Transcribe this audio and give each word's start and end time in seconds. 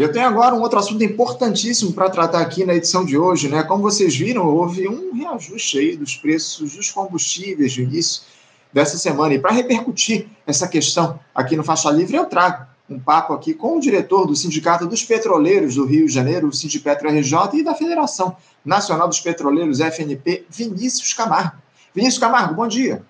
Eu 0.00 0.10
tenho 0.10 0.26
agora 0.26 0.54
um 0.54 0.62
outro 0.62 0.78
assunto 0.78 1.04
importantíssimo 1.04 1.92
para 1.92 2.08
tratar 2.08 2.40
aqui 2.40 2.64
na 2.64 2.74
edição 2.74 3.04
de 3.04 3.18
hoje, 3.18 3.50
né? 3.50 3.62
Como 3.62 3.82
vocês 3.82 4.16
viram, 4.16 4.46
houve 4.46 4.88
um 4.88 5.12
reajuste 5.12 5.78
aí 5.78 5.94
dos 5.94 6.16
preços 6.16 6.74
dos 6.74 6.90
combustíveis 6.90 7.76
no 7.76 7.82
início 7.82 8.22
dessa 8.72 8.96
semana. 8.96 9.34
E 9.34 9.38
para 9.38 9.52
repercutir 9.52 10.26
essa 10.46 10.66
questão 10.66 11.20
aqui 11.34 11.54
no 11.54 11.62
Faixa 11.62 11.90
Livre, 11.90 12.16
eu 12.16 12.24
trago 12.24 12.66
um 12.88 12.98
papo 12.98 13.34
aqui 13.34 13.52
com 13.52 13.76
o 13.76 13.80
diretor 13.80 14.26
do 14.26 14.34
Sindicato 14.34 14.86
dos 14.86 15.04
Petroleiros 15.04 15.74
do 15.74 15.84
Rio 15.84 16.06
de 16.06 16.14
Janeiro, 16.14 16.48
o 16.48 16.52
Sindipetro 16.54 17.06
RJ, 17.06 17.58
e 17.58 17.62
da 17.62 17.74
Federação 17.74 18.34
Nacional 18.64 19.06
dos 19.06 19.20
Petroleiros, 19.20 19.80
FNP, 19.80 20.46
Vinícius 20.48 21.12
Camargo. 21.12 21.58
Vinícius 21.94 22.18
Camargo, 22.18 22.54
bom 22.54 22.66
dia. 22.66 23.02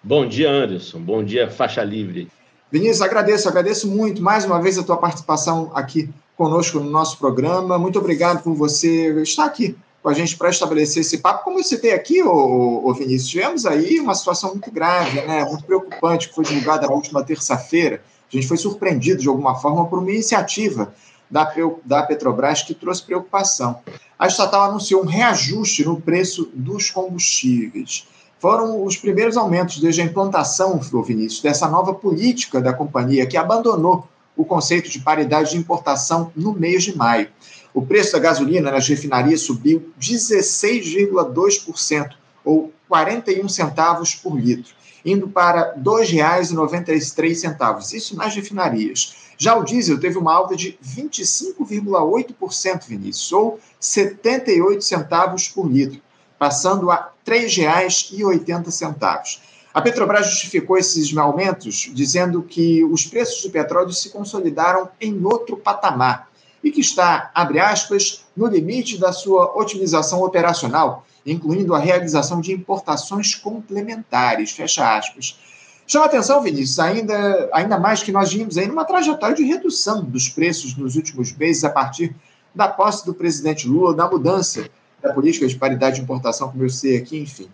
Bom 0.00 0.28
dia, 0.28 0.48
Anderson. 0.48 1.00
Bom 1.00 1.24
dia, 1.24 1.50
Faixa 1.50 1.82
Livre. 1.82 2.30
Vinícius, 2.70 3.02
agradeço, 3.02 3.48
agradeço 3.48 3.88
muito 3.88 4.22
mais 4.22 4.44
uma 4.44 4.62
vez 4.62 4.78
a 4.78 4.84
tua 4.84 4.96
participação 4.96 5.72
aqui 5.74 6.08
conosco 6.36 6.78
no 6.78 6.88
nosso 6.88 7.18
programa. 7.18 7.76
Muito 7.76 7.98
obrigado 7.98 8.44
por 8.44 8.54
você 8.54 9.20
estar 9.22 9.44
aqui 9.44 9.76
com 10.00 10.08
a 10.08 10.14
gente 10.14 10.36
para 10.36 10.50
estabelecer 10.50 11.00
esse 11.00 11.18
papo. 11.18 11.42
Como 11.42 11.58
eu 11.58 11.64
citei 11.64 11.92
aqui, 11.92 12.22
ô, 12.22 12.86
ô 12.86 12.94
Vinícius, 12.94 13.28
tivemos 13.28 13.66
aí 13.66 13.98
uma 13.98 14.14
situação 14.14 14.50
muito 14.50 14.70
grave, 14.70 15.20
né, 15.22 15.44
muito 15.44 15.64
preocupante, 15.64 16.28
que 16.28 16.34
foi 16.34 16.44
divulgada 16.44 16.86
na 16.86 16.92
última 16.92 17.24
terça-feira. 17.24 18.04
A 18.32 18.36
gente 18.36 18.46
foi 18.46 18.56
surpreendido, 18.56 19.20
de 19.20 19.28
alguma 19.28 19.56
forma, 19.56 19.86
por 19.86 19.98
uma 19.98 20.10
iniciativa 20.10 20.94
da, 21.28 21.52
da 21.84 22.04
Petrobras 22.04 22.62
que 22.62 22.72
trouxe 22.72 23.02
preocupação. 23.02 23.80
A 24.16 24.28
estatal 24.28 24.62
anunciou 24.62 25.02
um 25.02 25.06
reajuste 25.06 25.84
no 25.84 26.00
preço 26.00 26.48
dos 26.54 26.88
combustíveis 26.88 28.06
foram 28.40 28.82
os 28.82 28.96
primeiros 28.96 29.36
aumentos 29.36 29.78
desde 29.78 30.00
a 30.00 30.04
implantação, 30.04 30.80
Vinícius, 30.80 31.42
dessa 31.42 31.68
nova 31.68 31.92
política 31.92 32.58
da 32.58 32.72
companhia 32.72 33.26
que 33.26 33.36
abandonou 33.36 34.08
o 34.34 34.46
conceito 34.46 34.88
de 34.88 35.00
paridade 35.00 35.50
de 35.50 35.58
importação 35.58 36.32
no 36.34 36.54
mês 36.54 36.82
de 36.82 36.96
maio. 36.96 37.28
O 37.74 37.84
preço 37.84 38.12
da 38.12 38.18
gasolina 38.18 38.70
nas 38.70 38.88
refinarias 38.88 39.42
subiu 39.42 39.92
16,2%, 40.00 42.12
ou 42.42 42.72
41 42.88 43.46
centavos 43.46 44.14
por 44.14 44.40
litro, 44.40 44.72
indo 45.04 45.28
para 45.28 45.74
R$ 45.74 45.82
2,93, 45.82 47.92
isso 47.92 48.16
nas 48.16 48.34
refinarias. 48.34 49.16
Já 49.36 49.54
o 49.54 49.62
diesel 49.62 50.00
teve 50.00 50.16
uma 50.16 50.34
alta 50.34 50.56
de 50.56 50.78
25,8%, 50.82 52.86
Vinícius, 52.88 53.30
ou 53.32 53.60
78 53.78 54.82
centavos 54.82 55.46
por 55.46 55.70
litro 55.70 56.00
passando 56.40 56.90
a 56.90 57.12
R$ 57.26 57.46
3,80. 57.46 59.38
A 59.74 59.82
Petrobras 59.82 60.26
justificou 60.26 60.78
esses 60.78 61.14
aumentos 61.14 61.90
dizendo 61.92 62.42
que 62.42 62.82
os 62.82 63.04
preços 63.04 63.42
do 63.42 63.50
petróleo 63.50 63.92
se 63.92 64.08
consolidaram 64.08 64.88
em 64.98 65.22
outro 65.22 65.58
patamar 65.58 66.30
e 66.64 66.70
que 66.70 66.80
está, 66.80 67.30
abre 67.34 67.60
aspas, 67.60 68.24
no 68.34 68.46
limite 68.46 68.96
da 68.96 69.12
sua 69.12 69.54
otimização 69.54 70.22
operacional, 70.22 71.04
incluindo 71.26 71.74
a 71.74 71.78
realização 71.78 72.40
de 72.40 72.54
importações 72.54 73.34
complementares, 73.34 74.52
fecha 74.52 74.96
aspas. 74.96 75.38
Chama 75.86 76.06
atenção, 76.06 76.40
Vinícius, 76.42 76.78
ainda, 76.78 77.50
ainda 77.52 77.78
mais 77.78 78.02
que 78.02 78.12
nós 78.12 78.32
vimos 78.32 78.56
aí 78.56 78.66
numa 78.66 78.86
trajetória 78.86 79.36
de 79.36 79.44
redução 79.44 80.02
dos 80.02 80.30
preços 80.30 80.74
nos 80.74 80.96
últimos 80.96 81.32
meses 81.36 81.64
a 81.64 81.70
partir 81.70 82.16
da 82.54 82.66
posse 82.66 83.04
do 83.04 83.12
presidente 83.12 83.68
Lula, 83.68 83.94
da 83.94 84.08
mudança 84.08 84.70
da 85.02 85.12
política 85.12 85.46
de 85.46 85.56
paridade 85.56 85.96
de 85.96 86.02
importação, 86.02 86.50
como 86.50 86.64
eu 86.64 86.70
sei 86.70 86.96
aqui, 86.96 87.18
enfim. 87.18 87.48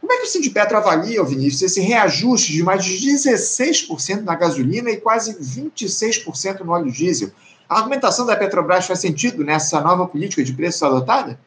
Como 0.00 0.12
é 0.12 0.16
que 0.16 0.24
o 0.24 0.26
Sindipetro 0.26 0.76
avalia, 0.76 1.22
Vinícius, 1.22 1.62
esse 1.62 1.80
reajuste 1.80 2.52
de 2.52 2.62
mais 2.62 2.84
de 2.84 2.94
16% 2.94 4.22
na 4.22 4.34
gasolina 4.34 4.90
e 4.90 4.96
quase 4.96 5.32
26% 5.38 6.60
no 6.60 6.72
óleo 6.72 6.90
diesel? 6.90 7.30
A 7.68 7.78
argumentação 7.78 8.26
da 8.26 8.36
Petrobras 8.36 8.86
faz 8.86 8.98
sentido 8.98 9.44
nessa 9.44 9.80
nova 9.80 10.06
política 10.06 10.42
de 10.42 10.52
preços 10.52 10.82
adotada? 10.82 11.38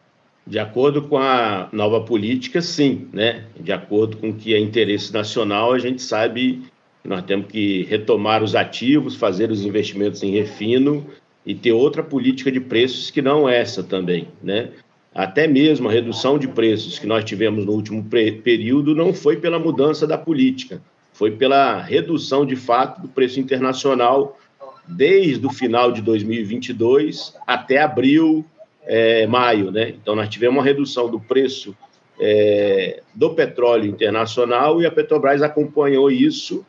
De 0.48 0.58
acordo 0.58 1.02
com 1.02 1.18
a 1.18 1.68
nova 1.72 2.02
política, 2.02 2.62
sim. 2.62 3.08
Né? 3.12 3.46
De 3.60 3.72
acordo 3.74 4.18
com 4.18 4.30
o 4.30 4.34
que 4.34 4.54
é 4.54 4.60
interesse 4.60 5.12
nacional, 5.12 5.74
a 5.74 5.80
gente 5.80 6.02
sabe 6.02 6.64
que 7.04 7.10
nós 7.10 7.24
temos 7.24 7.48
que 7.48 7.84
retomar 7.84 8.42
os 8.42 8.56
ativos, 8.56 9.16
fazer 9.16 9.52
os 9.52 9.66
investimentos 9.66 10.24
em 10.24 10.32
refino 10.32 11.06
e 11.46 11.54
ter 11.54 11.74
outra 11.74 12.02
política 12.02 12.52
de 12.52 12.60
preços 12.60 13.12
que 13.12 13.22
não 13.22 13.50
essa 13.50 13.84
também. 13.84 14.30
Né? 14.42 14.70
Até 15.16 15.48
mesmo 15.48 15.88
a 15.88 15.92
redução 15.94 16.38
de 16.38 16.46
preços 16.46 17.00
que 17.00 17.08
nós 17.08 17.24
tivemos 17.24 17.66
no 17.66 17.72
último 17.72 18.04
período 18.04 18.94
não 18.94 19.14
foi 19.14 19.38
pela 19.38 19.58
mudança 19.58 20.06
da 20.06 20.18
política, 20.18 20.82
foi 21.14 21.32
pela 21.32 21.82
redução 21.82 22.46
de 22.46 22.58
fato 22.58 23.02
do 23.02 23.08
preço 23.08 23.40
internacional 23.40 24.38
desde 24.86 25.46
o 25.48 25.50
final 25.50 25.90
de 25.90 26.02
2022 26.02 27.34
até 27.48 27.82
abril, 27.82 28.46
é, 28.84 29.26
maio, 29.26 29.72
né? 29.72 29.90
Então 29.90 30.18
nós 30.18 30.28
tivemos 30.28 30.58
uma 30.58 30.64
redução 30.64 31.10
do 31.10 31.20
preço 31.20 31.74
é, 32.20 33.02
do 33.14 33.34
petróleo 33.34 33.86
internacional 33.86 34.82
e 34.82 34.86
a 34.86 34.92
Petrobras 34.92 35.42
acompanhou 35.42 36.12
isso 36.12 36.66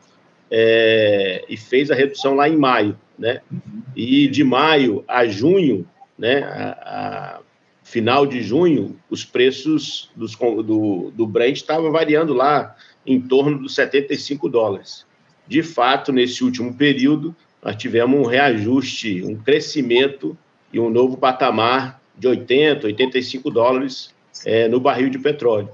é, 0.49 1.43
e 1.49 1.57
fez 1.57 1.91
a 1.91 1.95
redução 1.95 2.33
lá 2.33 2.47
em 2.47 2.55
maio, 2.55 2.97
né? 3.19 3.41
E 3.93 4.29
de 4.29 4.43
maio 4.45 5.03
a 5.05 5.27
junho, 5.27 5.85
né? 6.17 6.43
A, 6.43 6.69
a, 6.69 7.46
final 7.87 8.25
de 8.25 8.43
junho, 8.43 8.99
os 9.09 9.23
preços 9.23 10.11
dos, 10.13 10.35
do, 10.35 11.09
do 11.15 11.25
Brent 11.25 11.55
estavam 11.55 11.89
variando 11.89 12.33
lá 12.33 12.75
em 13.05 13.21
torno 13.21 13.59
dos 13.59 13.75
75 13.75 14.49
dólares. 14.49 15.05
De 15.47 15.63
fato, 15.63 16.11
nesse 16.11 16.43
último 16.43 16.73
período, 16.73 17.33
nós 17.63 17.77
tivemos 17.77 18.19
um 18.19 18.25
reajuste, 18.25 19.23
um 19.23 19.37
crescimento 19.37 20.37
e 20.71 20.81
um 20.81 20.89
novo 20.89 21.15
patamar 21.15 22.01
de 22.17 22.27
80, 22.27 22.87
85 22.87 23.49
dólares 23.49 24.13
é, 24.45 24.67
no 24.67 24.81
barril 24.81 25.09
de 25.09 25.17
petróleo. 25.17 25.69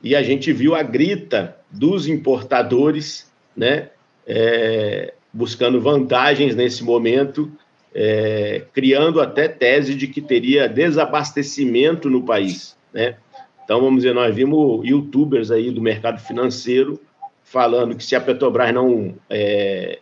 E 0.00 0.14
a 0.14 0.22
gente 0.22 0.52
viu 0.52 0.72
a 0.72 0.84
grita 0.84 1.56
dos 1.68 2.06
importadores, 2.06 3.28
né, 3.56 3.88
é, 4.24 5.12
buscando 5.32 5.80
vantagens 5.80 6.54
nesse 6.54 6.84
momento 6.84 7.50
é, 7.98 8.62
criando 8.74 9.22
até 9.22 9.48
tese 9.48 9.94
de 9.94 10.06
que 10.06 10.20
teria 10.20 10.68
desabastecimento 10.68 12.10
no 12.10 12.22
país, 12.22 12.76
né? 12.92 13.16
Então, 13.64 13.80
vamos 13.80 14.02
dizer, 14.02 14.14
nós 14.14 14.34
vimos 14.34 14.86
youtubers 14.86 15.50
aí 15.50 15.70
do 15.70 15.80
mercado 15.80 16.20
financeiro 16.20 17.00
falando 17.42 17.96
que 17.96 18.04
se 18.04 18.14
a 18.14 18.20
Petrobras 18.20 18.72
não 18.74 19.14
é, 19.30 19.98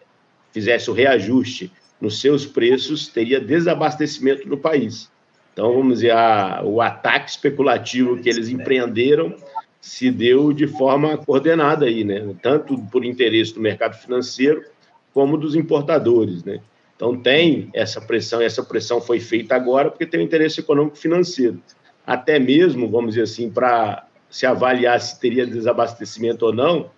fizesse 0.52 0.90
o 0.90 0.92
reajuste 0.92 1.70
nos 2.00 2.20
seus 2.20 2.44
preços, 2.44 3.06
teria 3.06 3.40
desabastecimento 3.40 4.48
no 4.48 4.56
país. 4.56 5.08
Então, 5.52 5.72
vamos 5.72 5.94
dizer, 5.94 6.10
a, 6.10 6.62
o 6.64 6.80
ataque 6.80 7.30
especulativo 7.30 8.20
que 8.20 8.28
eles 8.28 8.48
empreenderam 8.48 9.36
se 9.80 10.10
deu 10.10 10.52
de 10.52 10.66
forma 10.66 11.16
coordenada 11.16 11.86
aí, 11.86 12.02
né? 12.02 12.34
Tanto 12.42 12.76
por 12.90 13.04
interesse 13.04 13.54
do 13.54 13.60
mercado 13.60 13.94
financeiro 13.94 14.64
como 15.12 15.38
dos 15.38 15.54
importadores, 15.54 16.42
né? 16.42 16.60
Então 17.04 17.18
tem 17.18 17.68
essa 17.74 18.00
pressão, 18.00 18.40
e 18.40 18.46
essa 18.46 18.62
pressão 18.62 18.98
foi 18.98 19.20
feita 19.20 19.54
agora 19.54 19.90
porque 19.90 20.06
tem 20.06 20.20
um 20.20 20.22
interesse 20.22 20.60
econômico 20.60 20.96
financeiro. 20.96 21.60
Até 22.06 22.38
mesmo, 22.38 22.88
vamos 22.88 23.10
dizer 23.10 23.24
assim, 23.24 23.50
para 23.50 24.06
se 24.30 24.46
avaliar 24.46 24.98
se 24.98 25.20
teria 25.20 25.46
desabastecimento 25.46 26.46
ou 26.46 26.54
não, 26.54 26.90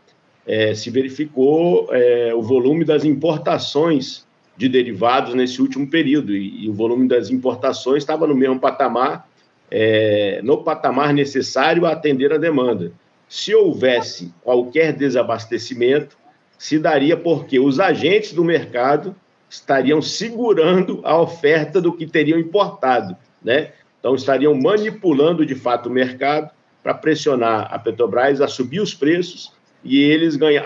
é, 0.46 0.76
se 0.76 0.90
verificou 0.90 1.88
é, 1.90 2.32
o 2.32 2.40
volume 2.40 2.84
das 2.84 3.04
importações 3.04 4.24
de 4.56 4.68
derivados 4.68 5.34
nesse 5.34 5.60
último 5.60 5.90
período, 5.90 6.32
e, 6.36 6.66
e 6.66 6.70
o 6.70 6.72
volume 6.72 7.08
das 7.08 7.28
importações 7.28 8.04
estava 8.04 8.28
no 8.28 8.34
mesmo 8.36 8.60
patamar, 8.60 9.28
é, 9.68 10.40
no 10.44 10.62
patamar 10.62 11.12
necessário 11.12 11.84
a 11.84 11.90
atender 11.90 12.32
a 12.32 12.38
demanda. 12.38 12.92
Se 13.28 13.52
houvesse 13.52 14.32
qualquer 14.44 14.92
desabastecimento, 14.92 16.16
se 16.56 16.78
daria 16.78 17.16
porque 17.16 17.58
os 17.58 17.80
agentes 17.80 18.32
do 18.32 18.44
mercado 18.44 19.16
estariam 19.48 20.02
segurando 20.02 21.00
a 21.04 21.20
oferta 21.20 21.80
do 21.80 21.92
que 21.92 22.06
teriam 22.06 22.38
importado, 22.38 23.16
né? 23.42 23.72
Então 23.98 24.14
estariam 24.14 24.54
manipulando 24.54 25.44
de 25.44 25.54
fato 25.54 25.88
o 25.88 25.92
mercado 25.92 26.50
para 26.82 26.94
pressionar 26.94 27.68
a 27.72 27.78
Petrobras 27.78 28.40
a 28.40 28.48
subir 28.48 28.80
os 28.80 28.94
preços 28.94 29.52
e 29.82 29.98
eles 30.00 30.36
ganhar, 30.36 30.64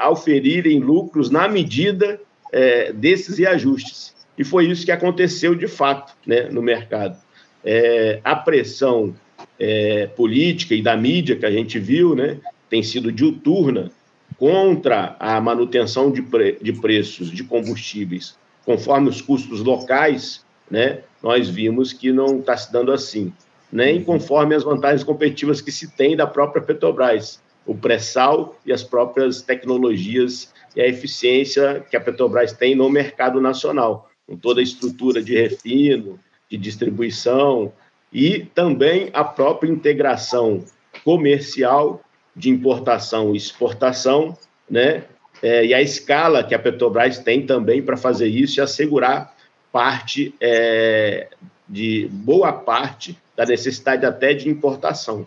lucros 0.80 1.30
na 1.30 1.48
medida 1.48 2.20
é, 2.52 2.92
desses 2.92 3.38
reajustes. 3.38 4.14
E 4.36 4.44
foi 4.44 4.66
isso 4.66 4.84
que 4.84 4.92
aconteceu 4.92 5.54
de 5.54 5.66
fato 5.66 6.14
né, 6.26 6.48
no 6.50 6.62
mercado. 6.62 7.18
É, 7.64 8.20
a 8.24 8.34
pressão 8.34 9.14
é, 9.58 10.06
política 10.06 10.74
e 10.74 10.82
da 10.82 10.96
mídia 10.96 11.36
que 11.36 11.44
a 11.44 11.50
gente 11.50 11.78
viu 11.78 12.14
né, 12.14 12.38
tem 12.68 12.82
sido 12.82 13.12
diuturna 13.12 13.90
contra 14.38 15.16
a 15.18 15.38
manutenção 15.40 16.10
de, 16.10 16.22
pre 16.22 16.58
de 16.60 16.72
preços 16.72 17.30
de 17.30 17.44
combustíveis 17.44 18.39
conforme 18.70 19.08
os 19.08 19.20
custos 19.20 19.62
locais, 19.62 20.44
né, 20.70 21.00
nós 21.20 21.48
vimos 21.48 21.92
que 21.92 22.12
não 22.12 22.38
está 22.38 22.56
se 22.56 22.72
dando 22.72 22.92
assim, 22.92 23.32
nem 23.72 24.04
conforme 24.04 24.54
as 24.54 24.62
vantagens 24.62 25.02
competitivas 25.02 25.60
que 25.60 25.72
se 25.72 25.90
tem 25.90 26.16
da 26.16 26.24
própria 26.24 26.62
Petrobras, 26.62 27.42
o 27.66 27.74
pré-sal 27.74 28.56
e 28.64 28.72
as 28.72 28.84
próprias 28.84 29.42
tecnologias 29.42 30.52
e 30.76 30.80
a 30.80 30.86
eficiência 30.86 31.84
que 31.90 31.96
a 31.96 32.00
Petrobras 32.00 32.52
tem 32.52 32.76
no 32.76 32.88
mercado 32.88 33.40
nacional. 33.40 34.08
com 34.24 34.36
toda 34.36 34.60
a 34.60 34.62
estrutura 34.62 35.20
de 35.20 35.34
refino, 35.34 36.20
de 36.48 36.56
distribuição 36.56 37.72
e 38.12 38.46
também 38.54 39.10
a 39.12 39.24
própria 39.24 39.68
integração 39.68 40.64
comercial 41.02 42.00
de 42.36 42.48
importação 42.48 43.34
e 43.34 43.36
exportação, 43.36 44.38
né? 44.70 45.02
É, 45.42 45.66
e 45.66 45.74
a 45.74 45.80
escala 45.80 46.44
que 46.44 46.54
a 46.54 46.58
Petrobras 46.58 47.18
tem 47.18 47.46
também 47.46 47.82
para 47.82 47.96
fazer 47.96 48.28
isso 48.28 48.60
e 48.60 48.62
assegurar 48.62 49.34
parte 49.72 50.34
é, 50.40 51.28
de 51.68 52.08
boa 52.12 52.52
parte 52.52 53.16
da 53.36 53.46
necessidade 53.46 54.04
até 54.04 54.34
de 54.34 54.48
importação. 54.48 55.26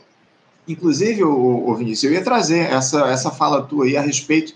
Inclusive, 0.68 1.24
o, 1.24 1.70
o 1.70 1.76
Vinícius, 1.76 2.12
eu 2.12 2.18
ia 2.18 2.24
trazer 2.24 2.72
essa, 2.72 3.08
essa 3.08 3.32
fala 3.32 3.64
tua 3.64 3.86
aí 3.86 3.98
a 3.98 4.02
respeito 4.02 4.54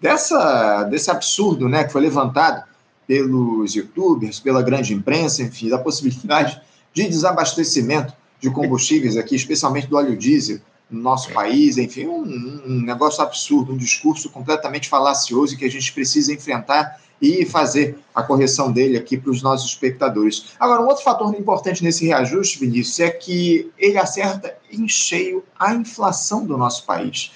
dessa, 0.00 0.84
desse 0.84 1.10
absurdo 1.10 1.68
né, 1.68 1.84
que 1.84 1.92
foi 1.92 2.00
levantado 2.00 2.64
pelos 3.06 3.74
youtubers, 3.74 4.40
pela 4.40 4.62
grande 4.62 4.94
imprensa, 4.94 5.42
enfim, 5.42 5.68
da 5.68 5.78
possibilidade 5.78 6.60
de 6.94 7.08
desabastecimento 7.08 8.14
de 8.40 8.50
combustíveis 8.50 9.16
aqui, 9.16 9.34
especialmente 9.34 9.86
do 9.86 9.96
óleo 9.96 10.16
diesel, 10.16 10.60
no 10.92 11.00
nosso 11.00 11.32
país, 11.32 11.78
enfim, 11.78 12.06
um, 12.06 12.62
um 12.66 12.82
negócio 12.82 13.22
absurdo, 13.22 13.72
um 13.72 13.76
discurso 13.76 14.28
completamente 14.28 14.88
falacioso 14.88 15.56
que 15.56 15.64
a 15.64 15.70
gente 15.70 15.90
precisa 15.92 16.32
enfrentar 16.32 17.00
e 17.20 17.46
fazer 17.46 17.98
a 18.14 18.22
correção 18.22 18.70
dele 18.70 18.98
aqui 18.98 19.16
para 19.16 19.30
os 19.30 19.42
nossos 19.42 19.70
espectadores. 19.70 20.54
Agora, 20.58 20.82
um 20.82 20.86
outro 20.86 21.02
fator 21.02 21.32
importante 21.34 21.82
nesse 21.82 22.04
reajuste, 22.04 22.58
Vinícius, 22.58 23.00
é 23.00 23.10
que 23.10 23.70
ele 23.78 23.96
acerta 23.96 24.54
em 24.70 24.86
cheio 24.88 25.42
a 25.58 25.72
inflação 25.72 26.44
do 26.44 26.58
nosso 26.58 26.84
país. 26.84 27.32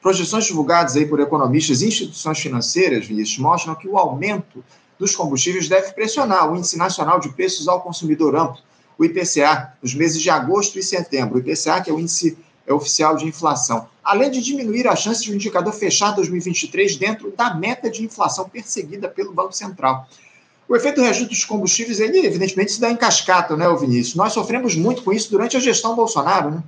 Projeções 0.00 0.44
divulgadas 0.44 0.94
aí 0.94 1.06
por 1.06 1.20
economistas 1.20 1.82
e 1.82 1.88
instituições 1.88 2.38
financeiras, 2.38 3.06
Vinícius, 3.06 3.38
mostram 3.38 3.74
que 3.74 3.88
o 3.88 3.98
aumento 3.98 4.62
dos 4.98 5.16
combustíveis 5.16 5.68
deve 5.68 5.92
pressionar 5.92 6.50
o 6.50 6.56
Índice 6.56 6.76
Nacional 6.76 7.18
de 7.18 7.30
Preços 7.30 7.66
ao 7.66 7.80
Consumidor 7.80 8.36
Amplo, 8.36 8.60
o 8.98 9.04
IPCA, 9.04 9.72
nos 9.82 9.94
meses 9.94 10.20
de 10.20 10.28
agosto 10.28 10.78
e 10.78 10.82
setembro. 10.82 11.36
O 11.36 11.40
IPCA, 11.40 11.80
que 11.80 11.90
é 11.90 11.92
o 11.92 11.98
índice 11.98 12.36
é 12.70 12.74
oficial 12.74 13.16
de 13.16 13.26
inflação, 13.26 13.88
além 14.02 14.30
de 14.30 14.40
diminuir 14.40 14.86
a 14.86 14.94
chance 14.94 15.22
de 15.22 15.32
o 15.32 15.34
indicador 15.34 15.72
fechar 15.72 16.12
2023 16.12 16.96
dentro 16.96 17.32
da 17.36 17.52
meta 17.54 17.90
de 17.90 18.04
inflação 18.04 18.48
perseguida 18.48 19.08
pelo 19.08 19.32
Banco 19.32 19.52
Central. 19.52 20.08
O 20.68 20.76
efeito 20.76 21.00
reajuste 21.00 21.28
dos 21.28 21.44
combustíveis, 21.44 21.98
ele 21.98 22.24
evidentemente 22.24 22.70
se 22.70 22.80
dá 22.80 22.88
em 22.90 22.96
cascata, 22.96 23.56
né, 23.56 23.66
Vinícius? 23.76 24.14
Nós 24.14 24.32
sofremos 24.32 24.76
muito 24.76 25.02
com 25.02 25.12
isso 25.12 25.28
durante 25.30 25.56
a 25.56 25.60
gestão 25.60 25.96
Bolsonaro, 25.96 26.50
né? 26.52 26.62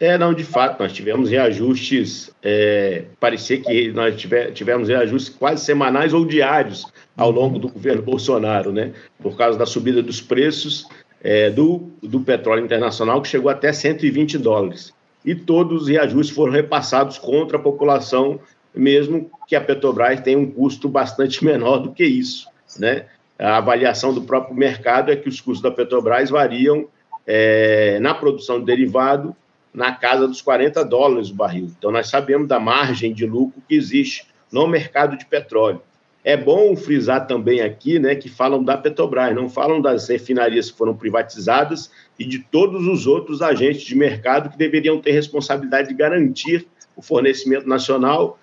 É, 0.00 0.16
não, 0.16 0.32
de 0.32 0.44
fato, 0.44 0.80
nós 0.80 0.92
tivemos 0.92 1.30
reajustes, 1.30 2.30
é, 2.42 3.04
parecia 3.18 3.60
que 3.60 3.92
nós 3.92 4.14
tivemos 4.54 4.88
reajustes 4.88 5.28
quase 5.28 5.64
semanais 5.64 6.14
ou 6.14 6.24
diários 6.24 6.84
ao 7.16 7.32
longo 7.32 7.58
do 7.58 7.68
governo 7.68 8.02
Bolsonaro, 8.02 8.72
né? 8.72 8.92
Por 9.20 9.36
causa 9.36 9.58
da 9.58 9.66
subida 9.66 10.00
dos 10.00 10.20
preços 10.20 10.86
é, 11.20 11.50
do, 11.50 11.90
do 12.00 12.20
petróleo 12.20 12.64
internacional, 12.64 13.20
que 13.20 13.28
chegou 13.28 13.50
até 13.50 13.72
120 13.72 14.38
dólares. 14.38 14.92
E 15.28 15.34
todos 15.34 15.82
os 15.82 15.88
reajustes 15.88 16.34
foram 16.34 16.54
repassados 16.54 17.18
contra 17.18 17.58
a 17.58 17.60
população, 17.60 18.40
mesmo 18.74 19.30
que 19.46 19.54
a 19.54 19.60
Petrobras 19.60 20.22
tenha 20.22 20.38
um 20.38 20.50
custo 20.50 20.88
bastante 20.88 21.44
menor 21.44 21.80
do 21.80 21.92
que 21.92 22.02
isso, 22.02 22.48
né? 22.78 23.04
A 23.38 23.58
avaliação 23.58 24.14
do 24.14 24.22
próprio 24.22 24.56
mercado 24.56 25.12
é 25.12 25.16
que 25.16 25.28
os 25.28 25.38
custos 25.38 25.60
da 25.60 25.70
Petrobras 25.70 26.30
variam 26.30 26.88
é, 27.26 27.98
na 28.00 28.14
produção 28.14 28.58
de 28.58 28.64
derivado 28.64 29.36
na 29.74 29.92
casa 29.92 30.26
dos 30.26 30.40
40 30.40 30.82
dólares 30.82 31.28
o 31.28 31.34
barril. 31.34 31.70
Então, 31.76 31.90
nós 31.92 32.08
sabemos 32.08 32.48
da 32.48 32.58
margem 32.58 33.12
de 33.12 33.26
lucro 33.26 33.62
que 33.68 33.74
existe 33.74 34.26
no 34.50 34.66
mercado 34.66 35.14
de 35.14 35.26
petróleo. 35.26 35.82
É 36.24 36.36
bom 36.36 36.76
frisar 36.76 37.26
também 37.26 37.60
aqui 37.60 37.98
né, 37.98 38.14
que 38.14 38.28
falam 38.28 38.62
da 38.62 38.76
Petrobras, 38.76 39.34
não 39.34 39.48
falam 39.48 39.80
das 39.80 40.08
refinarias 40.08 40.70
que 40.70 40.76
foram 40.76 40.94
privatizadas 40.94 41.90
e 42.18 42.24
de 42.24 42.40
todos 42.40 42.86
os 42.86 43.06
outros 43.06 43.40
agentes 43.40 43.82
de 43.82 43.94
mercado 43.94 44.50
que 44.50 44.58
deveriam 44.58 45.00
ter 45.00 45.12
responsabilidade 45.12 45.88
de 45.88 45.94
garantir 45.94 46.66
o 46.96 47.02
fornecimento 47.02 47.68
nacional, 47.68 48.38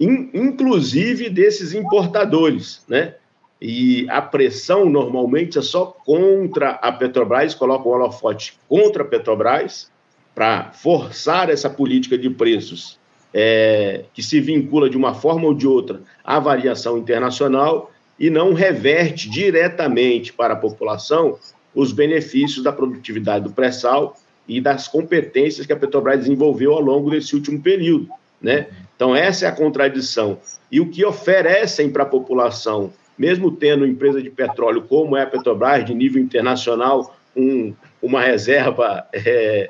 inclusive 0.00 1.30
desses 1.30 1.72
importadores. 1.72 2.84
Né? 2.88 3.14
E 3.60 4.06
a 4.10 4.20
pressão 4.20 4.90
normalmente 4.90 5.58
é 5.58 5.62
só 5.62 5.86
contra 5.86 6.70
a 6.70 6.90
Petrobras, 6.90 7.54
coloca 7.54 7.88
o 7.88 7.92
holofote 7.92 8.58
contra 8.68 9.04
a 9.04 9.06
Petrobras, 9.06 9.90
para 10.34 10.72
forçar 10.72 11.50
essa 11.50 11.68
política 11.68 12.16
de 12.16 12.30
preços 12.30 12.98
é, 13.32 14.04
que 14.12 14.22
se 14.22 14.40
vincula 14.40 14.90
de 14.90 14.96
uma 14.96 15.14
forma 15.14 15.46
ou 15.46 15.54
de 15.54 15.66
outra 15.66 16.00
à 16.24 16.38
variação 16.38 16.98
internacional 16.98 17.90
e 18.18 18.30
não 18.30 18.52
reverte 18.52 19.28
diretamente 19.28 20.32
para 20.32 20.54
a 20.54 20.56
população 20.56 21.38
os 21.74 21.92
benefícios 21.92 22.62
da 22.62 22.72
produtividade 22.72 23.44
do 23.44 23.50
pré-sal 23.50 24.16
e 24.46 24.60
das 24.60 24.88
competências 24.88 25.66
que 25.66 25.72
a 25.72 25.76
Petrobras 25.76 26.20
desenvolveu 26.20 26.72
ao 26.72 26.80
longo 26.80 27.10
desse 27.10 27.34
último 27.34 27.60
período. 27.60 28.08
Né? 28.40 28.66
Então, 28.94 29.16
essa 29.16 29.46
é 29.46 29.48
a 29.48 29.52
contradição. 29.52 30.38
E 30.70 30.80
o 30.80 30.90
que 30.90 31.04
oferecem 31.04 31.90
para 31.90 32.02
a 32.02 32.06
população, 32.06 32.92
mesmo 33.16 33.50
tendo 33.50 33.86
empresa 33.86 34.20
de 34.20 34.30
petróleo 34.30 34.82
como 34.82 35.16
é 35.16 35.22
a 35.22 35.26
Petrobras, 35.26 35.84
de 35.84 35.94
nível 35.94 36.20
internacional, 36.20 37.16
um, 37.36 37.72
uma 38.02 38.20
reserva 38.20 39.06
é, 39.12 39.66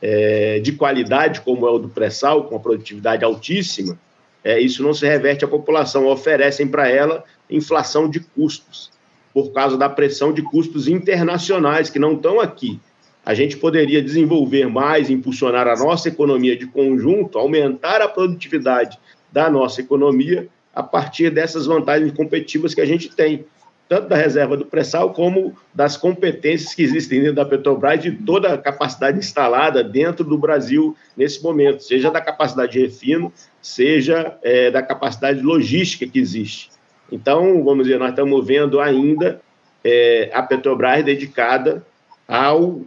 é, 0.00 0.60
de 0.60 0.72
qualidade, 0.72 1.40
como 1.40 1.66
é 1.66 1.70
o 1.70 1.78
do 1.78 1.88
pré-sal, 1.88 2.44
com 2.44 2.56
a 2.56 2.60
produtividade 2.60 3.24
altíssima, 3.24 3.98
é, 4.44 4.60
isso 4.60 4.82
não 4.82 4.94
se 4.94 5.06
reverte 5.06 5.44
à 5.44 5.48
população, 5.48 6.06
oferecem 6.06 6.68
para 6.68 6.88
ela 6.88 7.24
inflação 7.50 8.08
de 8.08 8.20
custos, 8.20 8.90
por 9.32 9.52
causa 9.52 9.76
da 9.76 9.88
pressão 9.88 10.32
de 10.32 10.42
custos 10.42 10.88
internacionais 10.88 11.90
que 11.90 11.98
não 11.98 12.14
estão 12.14 12.40
aqui. 12.40 12.80
A 13.24 13.34
gente 13.34 13.56
poderia 13.56 14.00
desenvolver 14.00 14.68
mais, 14.68 15.10
impulsionar 15.10 15.66
a 15.66 15.76
nossa 15.76 16.08
economia 16.08 16.56
de 16.56 16.66
conjunto, 16.66 17.38
aumentar 17.38 18.00
a 18.00 18.08
produtividade 18.08 18.98
da 19.32 19.50
nossa 19.50 19.80
economia 19.80 20.48
a 20.72 20.82
partir 20.82 21.30
dessas 21.30 21.66
vantagens 21.66 22.12
competitivas 22.12 22.72
que 22.72 22.80
a 22.80 22.86
gente 22.86 23.08
tem 23.08 23.44
tanto 23.88 24.08
da 24.08 24.16
reserva 24.16 24.56
do 24.56 24.66
pré-sal 24.66 25.12
como 25.12 25.56
das 25.72 25.96
competências 25.96 26.74
que 26.74 26.82
existem 26.82 27.20
dentro 27.20 27.36
da 27.36 27.44
Petrobras 27.44 28.02
de 28.02 28.10
toda 28.10 28.52
a 28.52 28.58
capacidade 28.58 29.18
instalada 29.18 29.82
dentro 29.84 30.24
do 30.24 30.36
Brasil 30.36 30.96
nesse 31.16 31.42
momento, 31.42 31.82
seja 31.82 32.10
da 32.10 32.20
capacidade 32.20 32.72
de 32.72 32.80
refino, 32.80 33.32
seja 33.62 34.36
é, 34.42 34.70
da 34.70 34.82
capacidade 34.82 35.40
logística 35.40 36.06
que 36.06 36.18
existe. 36.18 36.70
Então, 37.10 37.62
vamos 37.62 37.86
dizer, 37.86 37.98
nós 37.98 38.10
estamos 38.10 38.44
vendo 38.44 38.80
ainda 38.80 39.40
é, 39.84 40.30
a 40.34 40.42
Petrobras 40.42 41.04
dedicada 41.04 41.86
ao, 42.26 42.80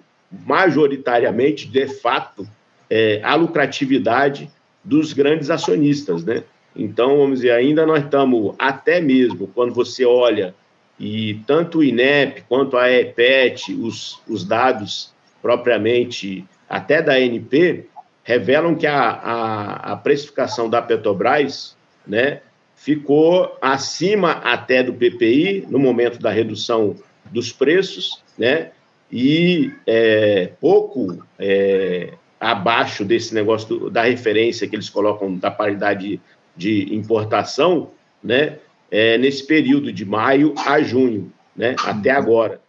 majoritariamente, 0.45 1.67
de 1.67 1.87
fato, 1.87 2.45
é, 2.89 3.21
à 3.23 3.35
lucratividade 3.35 4.49
dos 4.83 5.13
grandes 5.13 5.49
acionistas, 5.49 6.25
né? 6.25 6.43
Então, 6.75 7.17
vamos 7.17 7.39
dizer, 7.39 7.51
ainda 7.51 7.85
nós 7.85 8.03
estamos, 8.03 8.55
até 8.59 9.01
mesmo 9.01 9.47
quando 9.47 9.73
você 9.73 10.05
olha 10.05 10.53
e 10.99 11.41
tanto 11.47 11.79
o 11.79 11.83
INEP 11.83 12.43
quanto 12.49 12.77
a 12.77 12.91
EPET, 12.91 13.73
os, 13.73 14.19
os 14.27 14.43
dados 14.43 15.13
propriamente 15.41 16.45
até 16.67 17.01
da 17.01 17.13
ANP, 17.13 17.85
revelam 18.23 18.75
que 18.75 18.85
a, 18.85 19.09
a, 19.09 19.93
a 19.93 19.95
precificação 19.95 20.69
da 20.69 20.81
Petrobras 20.81 21.75
né, 22.05 22.41
ficou 22.75 23.57
acima 23.61 24.33
até 24.33 24.83
do 24.83 24.93
PPI 24.93 25.65
no 25.69 25.79
momento 25.79 26.19
da 26.19 26.29
redução 26.29 26.95
dos 27.31 27.51
preços, 27.51 28.21
né, 28.37 28.71
e 29.11 29.71
é, 29.87 30.51
pouco 30.59 31.23
é, 31.39 32.13
abaixo 32.39 33.03
desse 33.03 33.33
negócio 33.33 33.67
do, 33.67 33.89
da 33.89 34.03
referência 34.03 34.67
que 34.67 34.75
eles 34.75 34.89
colocam 34.89 35.35
da 35.35 35.49
paridade 35.49 36.21
de 36.55 36.93
importação, 36.93 37.91
né, 38.23 38.59
é, 38.91 39.17
nesse 39.17 39.45
período 39.45 39.91
de 39.91 40.05
maio 40.05 40.53
a 40.57 40.81
junho, 40.81 41.31
né, 41.55 41.75
até 41.85 42.11
agora. 42.11 42.59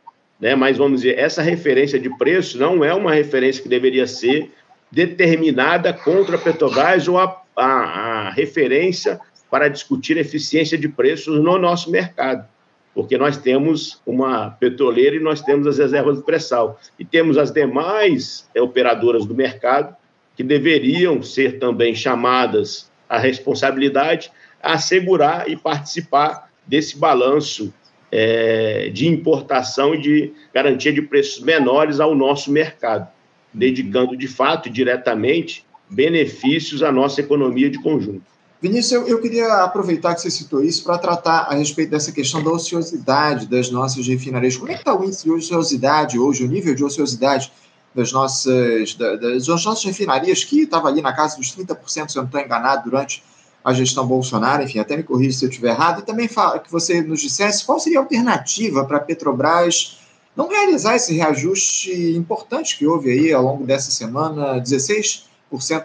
Né? 0.41 0.55
Mas 0.55 0.79
vamos 0.79 1.03
dizer, 1.03 1.19
essa 1.19 1.43
referência 1.43 1.99
de 1.99 2.11
preço 2.17 2.59
não 2.59 2.85
é 2.85 2.95
uma 2.95 3.12
referência 3.12 3.62
que 3.62 3.69
deveria 3.69 4.07
ser 4.07 4.50
determinada 4.91 5.93
contra 5.93 6.37
a 6.37 6.39
Petrobras 6.39 7.07
ou 7.07 7.19
a, 7.19 7.43
a, 7.57 7.65
a 7.65 8.31
referência 8.31 9.21
para 9.50 9.69
discutir 9.69 10.17
eficiência 10.17 10.79
de 10.79 10.89
preços 10.89 11.43
no 11.43 11.59
nosso 11.59 11.91
mercado, 11.91 12.47
porque 12.95 13.19
nós 13.19 13.37
temos 13.37 14.00
uma 14.07 14.50
petroleira 14.50 15.17
e 15.17 15.21
nós 15.21 15.41
temos 15.43 15.67
as 15.67 15.79
reservas 15.79 16.19
de 16.19 16.25
pré-sal 16.25 16.79
e 16.99 17.05
temos 17.05 17.37
as 17.37 17.50
demais 17.50 18.49
é, 18.55 18.62
operadoras 18.62 19.27
do 19.27 19.35
mercado 19.35 19.95
que 20.37 20.43
deveriam 20.43 21.23
ser 21.23 21.59
também 21.59 21.95
chamadas 21.95 22.91
à 23.09 23.19
responsabilidade 23.19 24.31
assegurar 24.62 25.49
e 25.49 25.57
participar 25.57 26.50
desse 26.67 26.97
balanço 26.97 27.73
é, 28.12 28.90
de 28.93 29.07
importação 29.07 29.95
e 29.95 30.00
de 30.00 30.33
garantia 30.52 30.93
de 30.93 31.02
preços 31.02 31.43
menores 31.43 32.00
ao 32.00 32.14
nosso 32.14 32.50
mercado, 32.50 33.09
dedicando 33.52 34.17
de 34.17 34.29
fato 34.29 34.69
e 34.69 34.73
diretamente 34.73 35.64
benefícios 35.88 36.83
à 36.83 36.93
nossa 36.93 37.21
economia 37.21 37.69
de 37.69 37.81
conjunto. 37.81 38.23
Vinícius, 38.62 38.93
eu, 38.93 39.09
eu, 39.09 39.21
queria 39.21 39.64
aproveitar 39.64 40.14
que 40.14 40.21
você 40.21 40.31
citou 40.31 40.62
isso 40.62 40.85
para 40.85 40.99
tratar 40.99 41.47
a 41.49 41.55
respeito 41.55 41.90
dessa 41.90 42.12
questão 42.12 42.43
da 42.43 42.50
ociosidade 42.50 43.47
das 43.47 43.71
nossas 43.71 44.07
refinarias. 44.07 44.57
Como 44.57 44.71
é 44.71 44.75
que 44.75 44.81
está 44.81 44.95
o 44.95 45.02
índice 45.02 45.25
de 45.25 45.31
ociosidade 45.31 46.19
hoje, 46.19 46.45
o 46.45 46.49
nível 46.49 46.75
de 46.75 46.85
ociosidade 46.85 47.50
das 47.95 48.12
nossas, 48.12 48.95
das, 48.95 49.21
das 49.21 49.49
nossas 49.49 49.83
refinarias, 49.83 50.45
que 50.45 50.61
estava 50.61 50.88
ali 50.88 51.00
na 51.00 51.12
casa 51.12 51.38
dos 51.38 51.57
30%, 51.57 52.11
se 52.11 52.19
eu 52.19 52.23
não 52.23 52.26
estou 52.26 52.40
enganado, 52.40 52.90
durante 52.90 53.23
a 53.64 53.73
gestão 53.73 54.07
Bolsonaro, 54.07 54.62
enfim, 54.62 54.79
até 54.79 54.97
me 54.97 55.02
corrija 55.02 55.38
se 55.38 55.45
eu 55.45 55.49
estiver 55.49 55.71
errado, 55.71 56.00
e 56.00 56.05
também 56.05 56.29
fala, 56.29 56.59
que 56.59 56.71
você 56.71 57.02
nos 57.02 57.21
dissesse 57.21 57.64
qual 57.64 57.79
seria 57.79 57.99
a 57.99 58.02
alternativa 58.02 58.85
para 58.85 58.97
a 58.97 59.00
Petrobras 59.00 59.99
não 60.35 60.49
realizar 60.49 60.97
esse 60.97 61.14
reajuste 61.14 62.17
importante 62.17 62.79
que 62.79 62.87
houve 62.87 63.11
aí 63.11 63.33
ao 63.33 63.43
longo 63.43 63.64
dessa 63.64 63.90
semana, 63.90 64.61
16% 64.61 65.25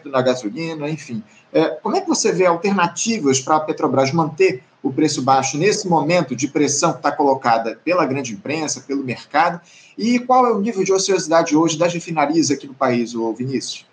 na 0.05 0.21
gasolina, 0.21 0.89
enfim. 0.89 1.23
É, 1.51 1.69
como 1.69 1.95
é 1.95 2.01
que 2.01 2.07
você 2.07 2.31
vê 2.31 2.45
alternativas 2.45 3.39
para 3.39 3.57
a 3.57 3.59
Petrobras 3.59 4.11
manter 4.11 4.63
o 4.83 4.93
preço 4.93 5.21
baixo 5.21 5.57
nesse 5.57 5.87
momento 5.87 6.35
de 6.35 6.47
pressão 6.47 6.91
que 6.91 6.99
está 6.99 7.11
colocada 7.11 7.79
pela 7.83 8.05
grande 8.05 8.33
imprensa, 8.33 8.81
pelo 8.81 9.03
mercado? 9.03 9.59
E 9.97 10.19
qual 10.19 10.45
é 10.45 10.51
o 10.51 10.59
nível 10.59 10.83
de 10.83 10.93
ociosidade 10.93 11.55
hoje 11.55 11.77
das 11.77 11.93
refinarias 11.93 12.51
aqui 12.51 12.67
no 12.67 12.73
país, 12.73 13.13
Vinícius? 13.37 13.85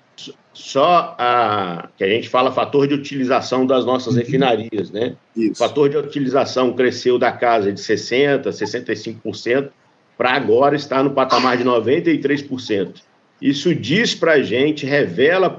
Só 0.53 1.17
a, 1.19 1.89
que 1.97 2.05
a 2.05 2.09
gente 2.09 2.29
fala 2.29 2.53
fator 2.53 2.87
de 2.87 2.95
utilização 2.95 3.67
das 3.67 3.85
nossas 3.85 4.15
uhum. 4.15 4.21
refinarias, 4.21 4.91
né? 4.91 5.17
Isso. 5.35 5.53
O 5.53 5.57
fator 5.57 5.89
de 5.89 5.97
utilização 5.97 6.73
cresceu 6.75 7.19
da 7.19 7.33
casa 7.33 7.73
de 7.73 7.81
60%, 7.81 8.45
65%, 8.49 9.71
para 10.17 10.33
agora 10.33 10.77
estar 10.77 11.03
no 11.03 11.11
patamar 11.11 11.57
de 11.57 11.65
93%. 11.65 13.01
Isso 13.41 13.75
diz 13.75 14.15
para 14.15 14.35
a 14.35 14.43
gente, 14.43 14.87
revela 14.87 15.51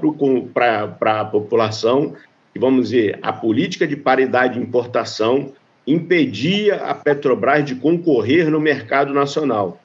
para 0.54 1.20
a 1.20 1.24
população 1.24 2.14
que, 2.52 2.58
vamos 2.58 2.88
dizer, 2.88 3.18
a 3.20 3.32
política 3.32 3.86
de 3.86 3.96
paridade 3.96 4.54
de 4.54 4.60
importação 4.60 5.52
impedia 5.86 6.76
a 6.76 6.94
Petrobras 6.94 7.64
de 7.64 7.74
concorrer 7.74 8.48
no 8.48 8.60
mercado 8.60 9.12
nacional. 9.12 9.80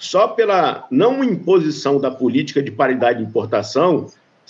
Só 0.00 0.28
pela 0.28 0.86
não 0.90 1.22
imposição 1.22 2.00
da 2.00 2.10
política 2.10 2.62
de 2.62 2.70
paridade 2.70 3.18
de 3.18 3.28
importação, 3.28 4.06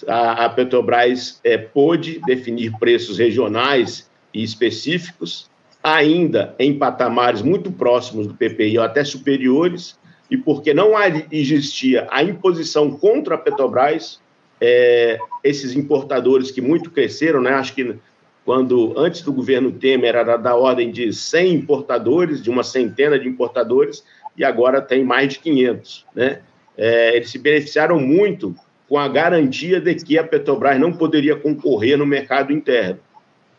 a, 0.06 0.44
a 0.44 0.48
Petrobras 0.48 1.40
é, 1.42 1.58
pôde 1.58 2.20
definir 2.24 2.72
preços 2.78 3.18
regionais 3.18 4.08
e 4.32 4.44
específicos 4.44 5.50
ainda 5.82 6.54
em 6.56 6.78
patamares 6.78 7.42
muito 7.42 7.72
próximos 7.72 8.28
do 8.28 8.34
PPI 8.34 8.78
ou 8.78 8.84
até 8.84 9.02
superiores, 9.02 9.98
e 10.30 10.36
porque 10.36 10.72
não 10.72 10.92
existia 11.32 12.06
a 12.12 12.22
imposição 12.22 12.92
contra 12.92 13.34
a 13.34 13.38
Petrobras, 13.38 14.20
é, 14.60 15.18
esses 15.42 15.74
importadores 15.74 16.52
que 16.52 16.60
muito 16.60 16.92
cresceram, 16.92 17.42
né? 17.42 17.54
acho 17.54 17.74
que 17.74 17.96
quando 18.44 18.94
antes 18.96 19.22
do 19.22 19.32
governo 19.32 19.72
Temer 19.72 20.14
era 20.14 20.36
da 20.36 20.54
ordem 20.54 20.92
de 20.92 21.12
100 21.12 21.54
importadores, 21.54 22.40
de 22.40 22.50
uma 22.50 22.62
centena 22.62 23.18
de 23.18 23.28
importadores, 23.28 24.04
e 24.40 24.44
agora 24.44 24.80
tem 24.80 25.04
mais 25.04 25.34
de 25.34 25.38
500. 25.38 26.06
Né? 26.14 26.40
É, 26.76 27.16
eles 27.16 27.30
se 27.30 27.38
beneficiaram 27.38 28.00
muito 28.00 28.54
com 28.88 28.98
a 28.98 29.06
garantia 29.06 29.80
de 29.80 29.94
que 29.94 30.18
a 30.18 30.24
Petrobras 30.24 30.80
não 30.80 30.92
poderia 30.92 31.36
concorrer 31.36 31.96
no 31.96 32.06
mercado 32.06 32.52
interno 32.52 32.98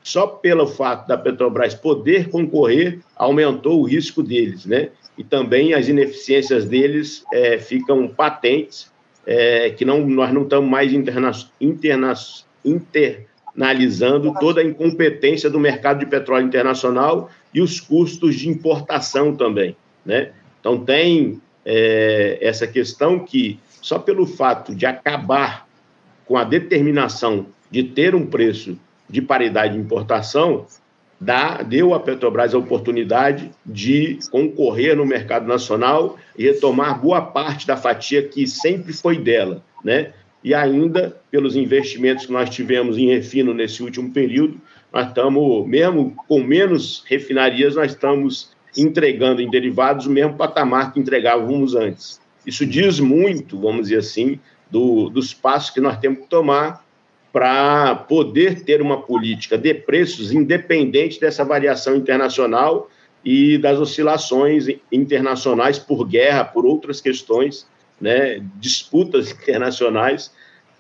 só 0.04 0.26
pelo 0.26 0.68
fato 0.68 1.08
da 1.08 1.18
Petrobras 1.18 1.76
poder 1.76 2.30
concorrer, 2.30 3.00
aumentou 3.16 3.80
o 3.80 3.84
risco 3.84 4.24
deles, 4.24 4.66
né? 4.66 4.90
E 5.18 5.24
também 5.24 5.74
as 5.74 5.88
ineficiências 5.88 6.66
deles 6.66 7.24
é, 7.32 7.60
ficam 7.60 8.08
patentes, 8.08 8.92
é, 9.26 9.70
que 9.70 9.86
não, 9.86 10.08
nós 10.08 10.34
não 10.34 10.42
estamos 10.42 10.70
mais 10.70 10.92
interna, 10.92 11.32
interna, 11.60 12.14
internalizando 12.66 14.34
toda 14.40 14.62
a 14.62 14.64
incompetência 14.64 15.50
do 15.50 15.60
mercado 15.60 16.00
de 16.00 16.08
petróleo 16.08 16.48
internacional 16.48 17.30
e 17.54 17.62
os 17.62 17.80
custos 17.80 18.36
de 18.36 18.50
importação 18.50 19.36
também, 19.36 19.76
né? 20.04 20.32
Então 20.62 20.86
tem 20.86 21.42
é, 21.66 22.38
essa 22.40 22.66
questão 22.66 23.20
que 23.20 23.60
só 23.82 24.00
pelo 24.00 24.26
fato 24.26 24.74
de 24.74 24.86
acabar 24.86 25.68
com 26.26 26.38
a 26.38 26.46
determinação 26.46 27.48
de 27.70 27.84
ter 27.84 28.16
um 28.16 28.26
preço 28.26 28.80
de 29.10 29.22
paridade 29.22 29.74
de 29.74 29.80
importação, 29.80 30.66
dá, 31.20 31.62
deu 31.62 31.94
à 31.94 32.00
Petrobras 32.00 32.54
a 32.54 32.58
oportunidade 32.58 33.52
de 33.66 34.20
concorrer 34.32 34.96
no 34.96 35.06
mercado 35.06 35.48
nacional 35.48 36.18
e 36.38 36.44
retomar 36.44 37.02
boa 37.02 37.22
parte 37.22 37.68
da 37.68 37.76
fatia 37.76 38.24
que 38.24 38.48
sempre 38.48 38.94
foi 38.94 39.18
dela, 39.18 39.64
né? 39.84 40.14
E 40.44 40.56
ainda, 40.56 41.22
pelos 41.30 41.56
investimentos 41.56 42.26
que 42.26 42.32
nós 42.32 42.50
tivemos 42.50 42.98
em 42.98 43.08
refino 43.08 43.54
nesse 43.54 43.84
último 43.84 44.12
período, 44.12 44.60
nós 44.92 45.08
estamos, 45.08 45.68
mesmo 45.68 46.16
com 46.28 46.42
menos 46.42 47.04
refinarias, 47.08 47.76
nós 47.76 47.92
estamos 47.92 48.50
entregando 48.78 49.42
em 49.42 49.50
derivados 49.50 50.06
o 50.06 50.12
mesmo 50.12 50.36
patamar 50.36 50.94
que 50.94 51.00
entregávamos 51.00 51.76
antes. 51.76 52.22
Isso 52.46 52.66
diz 52.66 53.00
muito, 53.00 53.60
vamos 53.60 53.84
dizer 53.84 53.98
assim, 53.98 54.40
do, 54.70 55.10
dos 55.10 55.34
passos 55.34 55.70
que 55.70 55.82
nós 55.82 55.98
temos 55.98 56.20
que 56.20 56.28
tomar 56.28 56.84
para 57.32 57.96
poder 57.96 58.64
ter 58.64 58.82
uma 58.82 59.02
política 59.02 59.58
de 59.58 59.74
preços 59.74 60.32
independente 60.32 61.20
dessa 61.20 61.46
variação 61.46 61.96
internacional 61.96 62.90
e 63.24 63.58
das 63.58 63.80
oscilações 63.80 64.66
internacionais 64.92 65.78
por 65.78 66.06
guerra, 66.06 66.44
por 66.44 66.66
outras 66.66 67.00
questões, 67.00 67.68
né, 68.00 68.44
disputas 68.60 69.32
internacionais 69.32 70.32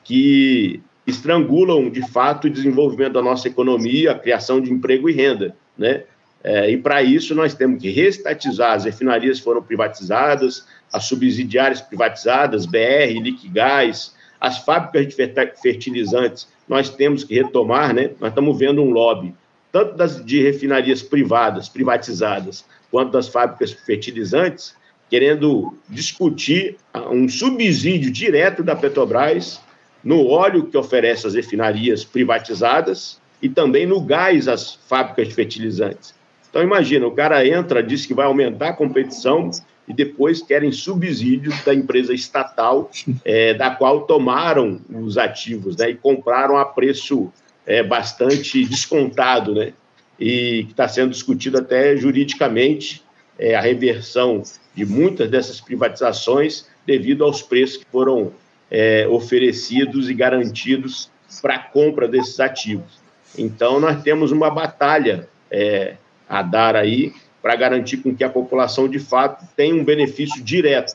que 0.03 0.81
estrangulam 1.05 1.89
de 1.89 2.05
fato 2.09 2.47
o 2.47 2.49
desenvolvimento 2.49 3.13
da 3.13 3.21
nossa 3.21 3.47
economia, 3.47 4.11
a 4.11 4.19
criação 4.19 4.59
de 4.59 4.71
emprego 4.71 5.09
e 5.09 5.13
renda, 5.13 5.55
né? 5.77 6.03
É, 6.43 6.71
e 6.71 6.77
para 6.77 7.03
isso 7.03 7.35
nós 7.35 7.53
temos 7.53 7.81
que 7.81 7.89
restatizar 7.89 8.73
as 8.73 8.85
refinarias 8.85 9.39
foram 9.39 9.61
privatizadas, 9.61 10.65
as 10.91 11.05
subsidiárias 11.05 11.81
privatizadas, 11.81 12.65
BR, 12.65 13.19
Liquigás, 13.21 14.13
as 14.39 14.57
fábricas 14.57 15.07
de 15.07 15.61
fertilizantes, 15.61 16.47
nós 16.67 16.89
temos 16.89 17.23
que 17.23 17.35
retomar, 17.35 17.93
né? 17.93 18.09
Nós 18.19 18.29
estamos 18.29 18.57
vendo 18.57 18.81
um 18.81 18.89
lobby, 18.89 19.35
tanto 19.71 19.95
das, 19.95 20.23
de 20.25 20.41
refinarias 20.41 21.03
privadas, 21.03 21.69
privatizadas, 21.69 22.65
quanto 22.89 23.11
das 23.11 23.27
fábricas 23.27 23.71
fertilizantes, 23.71 24.75
querendo 25.09 25.77
discutir 25.87 26.77
um 27.11 27.29
subsídio 27.29 28.09
direto 28.09 28.63
da 28.63 28.75
Petrobras 28.75 29.61
no 30.03 30.25
óleo 30.27 30.65
que 30.65 30.77
oferece 30.77 31.27
as 31.27 31.35
refinarias 31.35 32.03
privatizadas 32.03 33.21
e 33.41 33.47
também 33.47 33.85
no 33.85 34.01
gás 34.01 34.47
às 34.47 34.73
fábricas 34.73 35.27
de 35.27 35.35
fertilizantes. 35.35 36.20
Então, 36.51 36.61
imagina, 36.61 37.07
o 37.07 37.11
cara 37.11 37.47
entra, 37.47 37.81
diz 37.81 38.05
que 38.05 38.13
vai 38.13 38.25
aumentar 38.25 38.69
a 38.69 38.73
competição, 38.73 39.49
e 39.87 39.93
depois 39.93 40.41
querem 40.41 40.71
subsídios 40.71 41.63
da 41.63 41.73
empresa 41.73 42.13
estatal, 42.13 42.91
é, 43.25 43.53
da 43.53 43.71
qual 43.71 44.01
tomaram 44.01 44.79
os 44.89 45.17
ativos 45.17 45.77
né, 45.77 45.89
e 45.89 45.95
compraram 45.95 46.57
a 46.57 46.65
preço 46.65 47.31
é, 47.65 47.81
bastante 47.81 48.63
descontado, 48.65 49.55
né, 49.55 49.73
e 50.19 50.65
que 50.65 50.71
está 50.71 50.87
sendo 50.87 51.11
discutido 51.11 51.57
até 51.57 51.97
juridicamente 51.97 53.01
é, 53.39 53.55
a 53.55 53.61
reversão 53.61 54.43
de 54.75 54.85
muitas 54.85 55.29
dessas 55.29 55.59
privatizações 55.59 56.67
devido 56.85 57.23
aos 57.23 57.41
preços 57.41 57.77
que 57.77 57.85
foram 57.91 58.31
é, 58.69 59.07
oferecidos 59.07 60.09
e 60.09 60.13
garantidos 60.13 61.09
para 61.41 61.55
a 61.55 61.59
compra 61.59 62.07
desses 62.07 62.39
ativos. 62.39 62.99
Então, 63.37 63.79
nós 63.79 64.01
temos 64.03 64.31
uma 64.31 64.49
batalha 64.49 65.27
é, 65.49 65.95
a 66.31 66.41
dar 66.41 66.77
aí 66.77 67.13
para 67.41 67.57
garantir 67.57 67.97
com 67.97 68.15
que 68.15 68.23
a 68.23 68.29
população, 68.29 68.87
de 68.87 68.99
fato, 68.99 69.45
tenha 69.53 69.75
um 69.75 69.83
benefício 69.83 70.41
direto. 70.41 70.93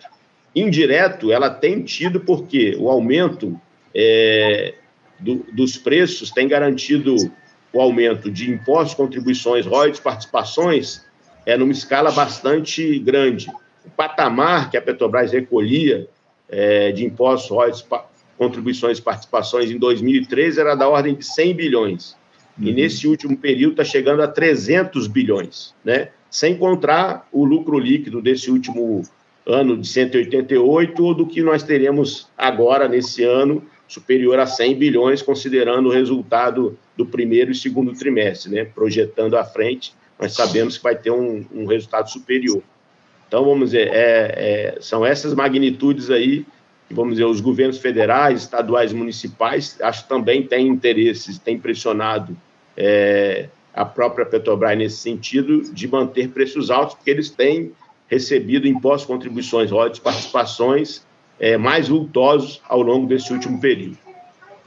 Indireto, 0.55 1.31
ela 1.31 1.51
tem 1.51 1.83
tido 1.83 2.21
porque 2.21 2.75
o 2.79 2.89
aumento 2.89 3.61
é, 3.95 4.75
do, 5.21 5.45
dos 5.53 5.77
preços 5.77 6.31
tem 6.31 6.49
garantido 6.49 7.15
o 7.71 7.81
aumento 7.83 8.31
de 8.31 8.51
impostos, 8.51 8.95
contribuições, 8.95 9.67
royalties, 9.67 10.01
participações, 10.01 11.05
é 11.45 11.55
numa 11.59 11.73
escala 11.73 12.11
bastante 12.11 12.99
grande. 13.01 13.47
O 13.85 13.91
patamar 13.91 14.71
que 14.71 14.79
a 14.79 14.83
Petrobras 14.83 15.33
recolhia 15.33 16.09
é, 16.49 16.93
de 16.93 17.05
impostos, 17.05 17.51
royalties, 17.51 17.87
contribuições 18.39 19.01
participações 19.01 19.71
em 19.71 19.79
2013 19.79 20.61
era 20.61 20.75
da 20.75 20.89
ordem 20.89 21.15
de 21.15 21.27
100 21.27 21.55
bilhões. 21.55 22.17
Uhum. 22.59 22.69
E 22.69 22.73
nesse 22.73 23.07
último 23.07 23.37
período 23.37 23.73
está 23.73 23.85
chegando 23.85 24.23
a 24.23 24.29
300 24.29 25.07
bilhões, 25.07 25.75
né? 25.85 26.09
sem 26.31 26.57
contar 26.57 27.29
o 27.33 27.45
lucro 27.45 27.79
líquido 27.79 28.21
desse 28.21 28.51
último 28.51 29.03
ano 29.47 29.77
de 29.77 29.87
188 29.87 31.05
ou 31.05 31.15
do 31.15 31.27
que 31.27 31.41
nós 31.43 31.63
teremos 31.63 32.29
agora 32.37 32.89
nesse 32.89 33.23
ano 33.23 33.63
superior 33.87 34.39
a 34.39 34.47
100 34.47 34.75
bilhões, 34.77 35.23
considerando 35.23 35.89
o 35.89 35.93
resultado 35.93 36.77
do 36.97 37.07
primeiro 37.07 37.53
e 37.53 37.55
segundo 37.55 37.93
trimestre, 37.93 38.53
né? 38.53 38.65
Projetando 38.65 39.37
à 39.37 39.45
frente, 39.45 39.95
nós 40.19 40.33
sabemos 40.33 40.77
que 40.77 40.83
vai 40.83 40.97
ter 40.97 41.11
um, 41.11 41.45
um 41.55 41.67
resultado 41.67 42.11
superior. 42.11 42.63
Então, 43.29 43.45
vamos 43.45 43.71
dizer, 43.71 43.89
é, 43.89 44.75
é, 44.75 44.79
são 44.81 45.07
essas 45.07 45.35
magnitudes 45.35 46.11
aí 46.11 46.45
que, 46.89 46.95
vamos 46.95 47.15
dizer, 47.15 47.25
os 47.25 47.41
governos 47.41 47.79
federais, 47.79 48.43
estaduais, 48.43 48.93
municipais, 48.93 49.77
acho 49.81 50.03
que 50.03 50.09
também 50.09 50.43
têm 50.43 50.67
interesses, 50.67 51.39
têm 51.39 51.59
pressionado 51.59 52.37
é, 52.77 53.49
a 53.75 53.85
própria 53.85 54.25
Petrobras 54.25 54.77
nesse 54.77 54.97
sentido 54.97 55.63
de 55.73 55.89
manter 55.89 56.29
preços 56.29 56.71
altos, 56.71 56.95
porque 56.95 57.11
eles 57.11 57.31
têm 57.31 57.73
recebido 58.09 58.67
impostos, 58.67 59.07
contribuições, 59.07 59.71
royalties, 59.71 60.01
participações 60.01 61.05
é, 61.39 61.57
mais 61.57 61.89
vultosos 61.89 62.63
ao 62.69 62.81
longo 62.81 63.07
desse 63.07 63.33
último 63.33 63.61
período. 63.61 63.99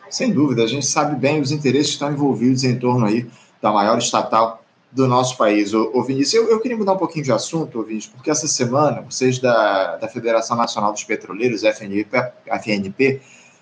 Sem 0.10 0.32
dúvida, 0.32 0.64
a 0.64 0.68
gente 0.68 0.86
sabe 0.86 1.16
bem 1.16 1.40
os 1.40 1.52
interesses 1.52 1.88
que 1.88 1.94
estão 1.94 2.12
envolvidos 2.12 2.64
em 2.64 2.78
torno 2.78 3.06
aí 3.06 3.28
da 3.62 3.72
maior 3.72 3.98
estatal 3.98 4.64
do 4.92 5.08
nosso 5.08 5.38
país. 5.38 5.74
Ô, 5.74 6.04
Vinícius, 6.04 6.34
eu, 6.34 6.50
eu, 6.50 6.60
queria 6.60 6.78
mudar 6.78 6.94
um 6.94 6.98
pouquinho 6.98 7.24
de 7.24 7.32
assunto, 7.32 7.84
Vinícius, 7.84 8.14
porque 8.14 8.30
essa 8.30 8.48
semana 8.48 9.02
vocês 9.02 9.38
da, 9.38 9.98
da 9.98 10.08
Federação 10.08 10.58
Nacional 10.58 10.92
dos 10.92 11.04
Petroleiros, 11.04 11.64
FNP, 11.64 12.10
FNP, 12.48 13.22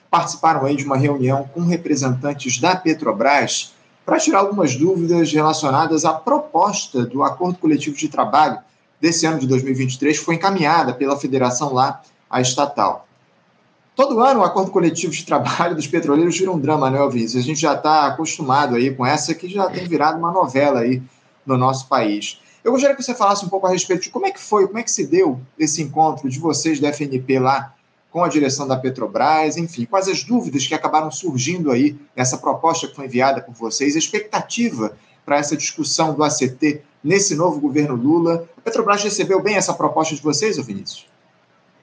participaram 0.10 0.66
aí 0.66 0.76
de 0.76 0.86
uma 0.86 0.98
reunião 0.98 1.44
com 1.54 1.62
representantes 1.62 2.60
da 2.60 2.76
Petrobras 2.76 3.74
para 4.08 4.20
tirar 4.20 4.40
algumas 4.40 4.74
dúvidas 4.74 5.34
relacionadas 5.34 6.06
à 6.06 6.14
proposta 6.14 7.06
do 7.06 7.24
acordo 7.24 7.60
coletivo 7.60 7.98
de 7.98 8.08
trabalho 8.08 8.58
desse 9.02 9.26
ano 9.26 9.38
de 9.38 9.46
2023, 9.46 10.18
que 10.18 10.24
foi 10.24 10.36
encaminhada 10.36 10.94
pela 10.94 11.20
federação 11.20 11.74
lá, 11.74 12.02
a 12.30 12.40
estatal. 12.40 13.06
Todo 13.98 14.22
ano 14.22 14.40
o 14.40 14.44
acordo 14.46 14.72
coletivo 14.72 15.12
de 15.12 15.26
trabalho 15.26 15.76
dos 15.76 15.88
petroleiros 15.88 16.38
vira 16.38 16.50
um 16.50 16.58
drama, 16.58 16.90
né, 16.90 17.06
Vinícius? 17.10 17.44
A 17.44 17.46
gente 17.46 17.60
já 17.60 17.74
está 17.74 18.08
acostumado 18.08 18.78
aí 18.78 18.96
com 18.96 19.06
essa 19.06 19.36
que 19.36 19.50
já 19.50 19.70
tem 19.70 19.86
virado 19.86 20.18
uma 20.18 20.32
novela 20.32 20.80
aí 20.80 21.04
no 21.46 21.58
nosso 21.58 21.90
país. 21.90 22.40
Eu 22.64 22.72
gostaria 22.72 22.96
que 22.96 23.04
você 23.04 23.14
falasse 23.14 23.44
um 23.44 23.50
pouco 23.50 23.68
a 23.68 23.72
respeito 23.72 24.04
de 24.04 24.10
como 24.10 24.26
é 24.26 24.32
que 24.32 24.40
foi, 24.40 24.68
como 24.68 24.80
é 24.80 24.84
que 24.84 24.92
se 24.92 25.06
deu 25.06 25.42
esse 25.60 25.82
encontro 25.82 26.30
de 26.30 26.40
vocês 26.40 26.80
da 26.80 26.94
FNP 26.94 27.40
lá 27.40 27.74
com 28.12 28.24
a 28.24 28.30
direção 28.30 28.68
da 28.68 28.78
Petrobras, 28.78 29.58
enfim, 29.58 29.86
quais 29.86 30.08
as 30.08 30.24
dúvidas 30.24 30.66
que 30.66 30.74
acabaram 30.74 31.12
surgindo 31.12 31.72
aí 31.72 31.96
nessa 32.16 32.38
proposta 32.38 32.88
que 32.88 32.96
foi 32.96 33.06
enviada 33.06 33.42
por 33.42 33.54
vocês, 33.54 33.96
a 33.96 34.00
expectativa 34.00 34.98
para 35.26 35.38
essa 35.38 35.58
discussão 35.58 36.14
do 36.16 36.24
ACT 36.24 36.82
nesse 37.04 37.36
novo 37.36 37.60
governo 37.60 37.96
Lula. 37.96 38.48
A 38.58 38.62
Petrobras 38.62 39.04
recebeu 39.04 39.42
bem 39.42 39.56
essa 39.56 39.74
proposta 39.74 40.16
de 40.16 40.22
vocês, 40.22 40.58
Vinícius? 40.66 41.06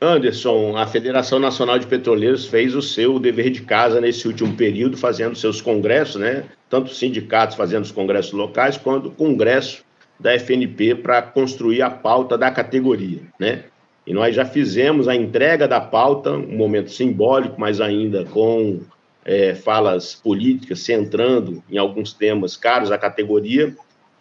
Anderson, 0.01 0.77
a 0.77 0.87
Federação 0.87 1.39
Nacional 1.39 1.79
de 1.79 1.87
Petroleiros 1.87 2.47
fez 2.47 2.75
o 2.75 2.83
seu 2.83 3.19
dever 3.19 3.51
de 3.51 3.63
casa 3.63 4.01
nesse 4.01 4.27
último 4.27 4.55
período, 4.55 4.97
fazendo 4.97 5.37
seus 5.37 5.61
congressos, 5.61 6.17
né? 6.17 6.45
Tanto 6.69 6.91
os 6.91 6.99
sindicatos 6.99 7.57
fazendo 7.57 7.85
os 7.85 7.93
congressos 7.93 8.33
locais, 8.33 8.77
quanto 8.77 9.09
o 9.09 9.13
congresso 9.13 9.85
da 10.19 10.35
FNP 10.39 10.97
para 10.97 11.23
construir 11.23 11.83
a 11.83 11.91
pauta 11.91 12.37
da 12.37 12.51
categoria, 12.51 13.23
né? 13.39 13.65
E 14.07 14.13
nós 14.13 14.35
já 14.35 14.45
fizemos 14.45 15.09
a 15.09 15.15
entrega 15.15 15.67
da 15.67 15.81
pauta, 15.81 16.33
um 16.33 16.57
momento 16.57 16.91
simbólico, 16.91 17.59
mas 17.59 17.81
ainda 17.81 18.25
com 18.25 18.81
é, 19.25 19.55
falas 19.55 20.15
políticas, 20.15 20.81
centrando 20.81 21.63
em 21.71 21.79
alguns 21.79 22.13
temas 22.13 22.57
caros 22.57 22.93
à 22.93 22.99
categoria, 22.99 23.75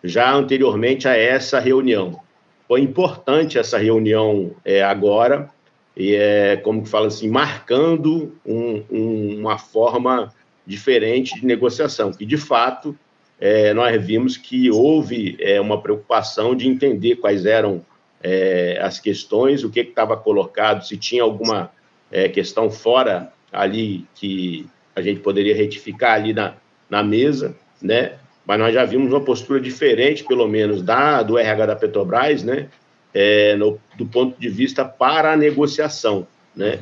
já 0.04 0.34
anteriormente 0.34 1.08
a 1.08 1.16
essa 1.16 1.60
reunião. 1.60 2.20
Foi 2.68 2.82
importante 2.82 3.58
essa 3.58 3.78
reunião 3.78 4.52
é, 4.64 4.82
agora, 4.82 5.50
e 5.96 6.16
é, 6.16 6.58
como 6.58 6.84
que 6.84 6.90
fala 6.90 7.08
assim, 7.08 7.30
marcando 7.30 8.34
um, 8.46 8.84
um, 8.90 9.40
uma 9.40 9.58
forma 9.58 10.34
diferente 10.66 11.40
de 11.40 11.46
negociação, 11.46 12.12
que 12.12 12.26
de 12.26 12.38
fato 12.38 12.98
é, 13.40 13.74
nós 13.74 14.04
vimos 14.04 14.38
que 14.38 14.72
houve 14.72 15.36
é, 15.40 15.60
uma 15.60 15.82
preocupação 15.82 16.56
de 16.56 16.68
entender 16.68 17.18
quais 17.18 17.46
eram 17.46 17.86
é, 18.24 18.80
as 18.82 19.00
questões, 19.00 19.64
o 19.64 19.70
que 19.70 19.82
estava 19.82 20.18
colocado, 20.18 20.86
se 20.86 20.98
tinha 20.98 21.22
alguma 21.22 21.72
é, 22.12 22.30
questão 22.30 22.72
fora 22.72 23.32
ali 23.52 24.06
que 24.16 24.66
a 24.96 25.02
gente 25.02 25.20
poderia 25.20 25.56
retificar 25.56 26.14
ali 26.14 26.34
na, 26.34 26.56
na 26.90 27.04
mesa, 27.04 27.56
né? 27.82 28.14
Mas 28.46 28.60
nós 28.60 28.74
já 28.74 28.84
vimos 28.86 29.12
uma 29.12 29.22
postura 29.22 29.60
diferente, 29.60 30.24
pelo 30.24 30.48
menos, 30.48 30.82
da, 30.82 31.22
do 31.24 31.38
RH 31.38 31.66
da 31.66 31.76
Petrobras, 31.76 32.44
né? 32.44 32.70
é, 33.14 33.56
no, 33.56 33.80
do 33.96 34.06
ponto 34.06 34.40
de 34.40 34.50
vista 34.50 34.84
para 34.84 35.34
a 35.34 35.38
negociação, 35.38 36.28
né? 36.56 36.80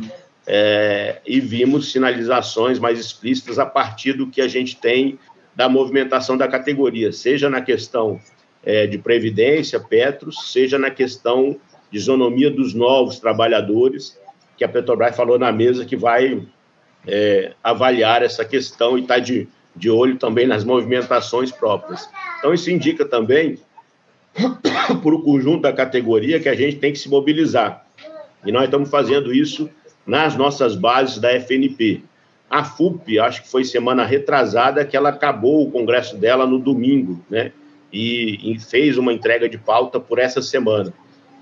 É, 0.47 1.21
e 1.25 1.39
vimos 1.39 1.91
sinalizações 1.91 2.79
mais 2.79 2.99
explícitas 2.99 3.59
a 3.59 3.65
partir 3.65 4.13
do 4.13 4.27
que 4.27 4.41
a 4.41 4.47
gente 4.47 4.75
tem 4.75 5.19
da 5.55 5.69
movimentação 5.69 6.35
da 6.35 6.47
categoria, 6.47 7.11
seja 7.11 7.49
na 7.49 7.61
questão 7.61 8.19
é, 8.63 8.87
de 8.87 8.97
previdência, 8.97 9.79
Petros, 9.79 10.51
seja 10.51 10.77
na 10.77 10.89
questão 10.89 11.57
de 11.91 11.97
isonomia 11.97 12.49
dos 12.49 12.73
novos 12.73 13.19
trabalhadores, 13.19 14.19
que 14.57 14.63
a 14.63 14.69
Petrobras 14.69 15.15
falou 15.15 15.39
na 15.39 15.51
mesa 15.51 15.85
que 15.85 15.95
vai 15.95 16.45
é, 17.07 17.53
avaliar 17.63 18.21
essa 18.23 18.45
questão 18.45 18.97
e 18.97 19.01
está 19.01 19.19
de, 19.19 19.47
de 19.75 19.89
olho 19.89 20.17
também 20.17 20.47
nas 20.47 20.63
movimentações 20.63 21.51
próprias. 21.51 22.07
Então, 22.39 22.53
isso 22.53 22.69
indica 22.69 23.05
também 23.05 23.57
para 25.01 25.15
o 25.15 25.21
conjunto 25.21 25.61
da 25.61 25.73
categoria 25.73 26.39
que 26.39 26.49
a 26.49 26.55
gente 26.55 26.77
tem 26.77 26.93
que 26.93 26.99
se 26.99 27.09
mobilizar. 27.09 27.85
E 28.45 28.51
nós 28.51 28.65
estamos 28.65 28.89
fazendo 28.89 29.33
isso 29.33 29.69
nas 30.05 30.35
nossas 30.35 30.75
bases 30.75 31.19
da 31.19 31.29
FNP. 31.31 32.03
A 32.49 32.63
FUP, 32.63 33.17
acho 33.17 33.43
que 33.43 33.49
foi 33.49 33.63
semana 33.63 34.03
retrasada 34.05 34.83
que 34.83 34.97
ela 34.97 35.09
acabou 35.09 35.63
o 35.63 35.71
congresso 35.71 36.17
dela 36.17 36.45
no 36.45 36.59
domingo, 36.59 37.23
né? 37.29 37.51
E, 37.91 38.53
e 38.53 38.59
fez 38.59 38.97
uma 38.97 39.11
entrega 39.11 39.49
de 39.49 39.57
pauta 39.57 39.99
por 39.99 40.19
essa 40.19 40.41
semana. 40.41 40.93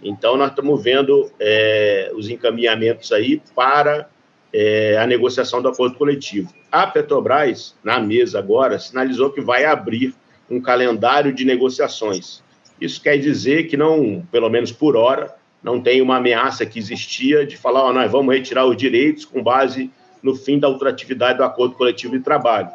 Então, 0.01 0.37
nós 0.37 0.49
estamos 0.49 0.81
vendo 0.81 1.29
é, 1.39 2.11
os 2.15 2.29
encaminhamentos 2.29 3.11
aí 3.11 3.41
para 3.55 4.09
é, 4.53 4.97
a 4.97 5.05
negociação 5.05 5.61
do 5.61 5.67
acordo 5.67 5.95
coletivo. 5.95 6.53
A 6.71 6.87
Petrobras, 6.87 7.75
na 7.83 7.99
mesa 7.99 8.39
agora, 8.39 8.79
sinalizou 8.79 9.31
que 9.31 9.41
vai 9.41 9.65
abrir 9.65 10.13
um 10.49 10.59
calendário 10.59 11.33
de 11.33 11.45
negociações. 11.45 12.41
Isso 12.79 13.01
quer 13.01 13.17
dizer 13.17 13.67
que 13.67 13.77
não, 13.77 14.25
pelo 14.31 14.49
menos 14.49 14.71
por 14.71 14.95
hora, 14.95 15.35
não 15.61 15.81
tem 15.81 16.01
uma 16.01 16.17
ameaça 16.17 16.65
que 16.65 16.79
existia 16.79 17.45
de 17.45 17.57
falar, 17.57 17.91
nós 17.93 18.09
vamos 18.09 18.33
retirar 18.33 18.65
os 18.65 18.77
direitos 18.77 19.25
com 19.25 19.43
base 19.43 19.91
no 20.23 20.35
fim 20.35 20.57
da 20.57 20.69
ultratividade 20.69 21.37
do 21.37 21.43
acordo 21.43 21.75
coletivo 21.75 22.17
de 22.17 22.23
trabalho. 22.23 22.69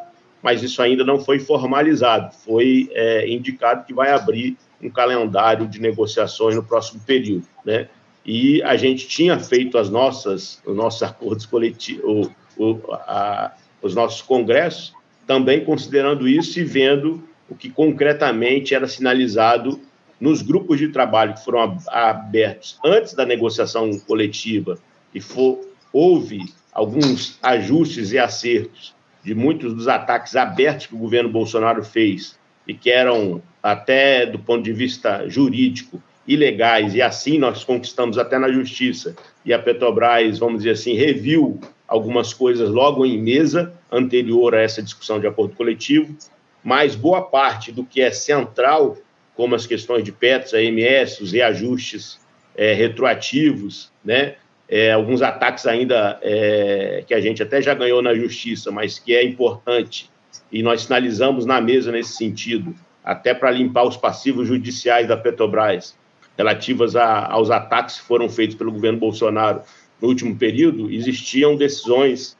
Mas 0.45 0.61
isso 0.61 0.79
ainda 0.79 1.03
não 1.03 1.19
foi 1.19 1.39
formalizado, 1.39 2.31
foi 2.45 2.87
é, 2.93 3.27
indicado 3.27 3.83
que 3.83 3.91
vai 3.91 4.11
abrir 4.11 4.55
um 4.79 4.91
calendário 4.91 5.67
de 5.67 5.81
negociações 5.81 6.55
no 6.55 6.61
próximo 6.61 7.01
período, 7.03 7.47
né? 7.65 7.89
E 8.23 8.61
a 8.61 8.77
gente 8.77 9.07
tinha 9.07 9.39
feito 9.39 9.75
as 9.75 9.89
nossas, 9.89 10.61
os 10.63 10.75
nossos 10.75 11.01
acordos 11.01 11.47
coletivos, 11.47 12.29
o, 12.55 12.63
o, 12.63 12.93
a, 12.93 13.55
os 13.81 13.95
nossos 13.95 14.21
congressos, 14.21 14.93
também 15.25 15.65
considerando 15.65 16.27
isso 16.27 16.59
e 16.59 16.63
vendo 16.63 17.23
o 17.49 17.55
que 17.55 17.71
concretamente 17.71 18.75
era 18.75 18.87
sinalizado 18.87 19.81
nos 20.19 20.43
grupos 20.43 20.77
de 20.77 20.89
trabalho 20.89 21.33
que 21.33 21.43
foram 21.43 21.75
abertos 21.87 22.77
antes 22.85 23.15
da 23.15 23.25
negociação 23.25 23.97
coletiva 23.97 24.77
e 25.11 25.19
for, 25.19 25.59
houve 25.91 26.53
alguns 26.71 27.39
ajustes 27.41 28.11
e 28.11 28.19
acertos 28.19 28.94
de 29.25 29.33
muitos 29.33 29.73
dos 29.73 29.87
ataques 29.87 30.35
abertos 30.35 30.85
que 30.85 30.93
o 30.93 30.99
governo 30.99 31.29
Bolsonaro 31.29 31.83
fez 31.83 32.37
e 32.67 32.75
que 32.75 32.91
eram 32.91 33.41
até 33.61 34.25
do 34.25 34.37
ponto 34.37 34.63
de 34.63 34.71
vista 34.71 35.27
jurídico 35.27 36.01
ilegais 36.27 36.93
e 36.93 37.01
assim 37.01 37.39
nós 37.39 37.63
conquistamos 37.63 38.19
até 38.19 38.37
na 38.37 38.51
justiça 38.51 39.15
e 39.43 39.51
a 39.51 39.57
Petrobras, 39.59 40.37
vamos 40.37 40.59
dizer 40.59 40.71
assim, 40.71 40.93
reviu 40.93 41.59
algumas 41.87 42.33
coisas 42.33 42.69
logo 42.69 43.03
em 43.03 43.19
mesa 43.19 43.73
anterior 43.91 44.53
a 44.53 44.61
essa 44.61 44.81
discussão 44.81 45.19
de 45.19 45.27
acordo 45.27 45.55
coletivo, 45.55 46.15
mas 46.63 46.95
boa 46.95 47.21
parte 47.21 47.71
do 47.71 47.83
que 47.83 48.01
é 48.01 48.11
central 48.11 48.97
como 49.35 49.55
as 49.55 49.65
questões 49.65 50.03
de 50.03 50.11
PETs, 50.11 50.53
AMS, 50.53 51.19
os 51.19 51.31
reajustes 51.31 52.19
é, 52.55 52.73
retroativos, 52.73 53.91
né? 54.03 54.35
É, 54.67 54.91
alguns 54.91 55.21
ataques 55.21 55.65
ainda 55.67 56.19
é, 56.21 57.03
que 57.05 57.13
a 57.13 57.21
gente 57.21 57.41
até 57.43 57.61
já 57.61 57.73
ganhou 57.73 58.01
na 58.01 58.15
justiça, 58.15 58.71
mas 58.71 58.97
que 58.97 59.15
é 59.15 59.23
importante, 59.23 60.09
e 60.51 60.63
nós 60.63 60.83
sinalizamos 60.83 61.45
na 61.45 61.61
mesa 61.61 61.91
nesse 61.91 62.13
sentido, 62.13 62.73
até 63.03 63.33
para 63.33 63.51
limpar 63.51 63.83
os 63.83 63.95
passivos 63.95 64.47
judiciais 64.47 65.07
da 65.07 65.15
Petrobras, 65.15 65.95
relativas 66.35 66.95
a, 66.95 67.27
aos 67.27 67.51
ataques 67.51 67.99
que 67.99 68.07
foram 68.07 68.27
feitos 68.27 68.55
pelo 68.55 68.71
governo 68.71 68.99
Bolsonaro 68.99 69.61
no 70.01 70.07
último 70.07 70.35
período, 70.35 70.91
existiam 70.91 71.55
decisões 71.55 72.37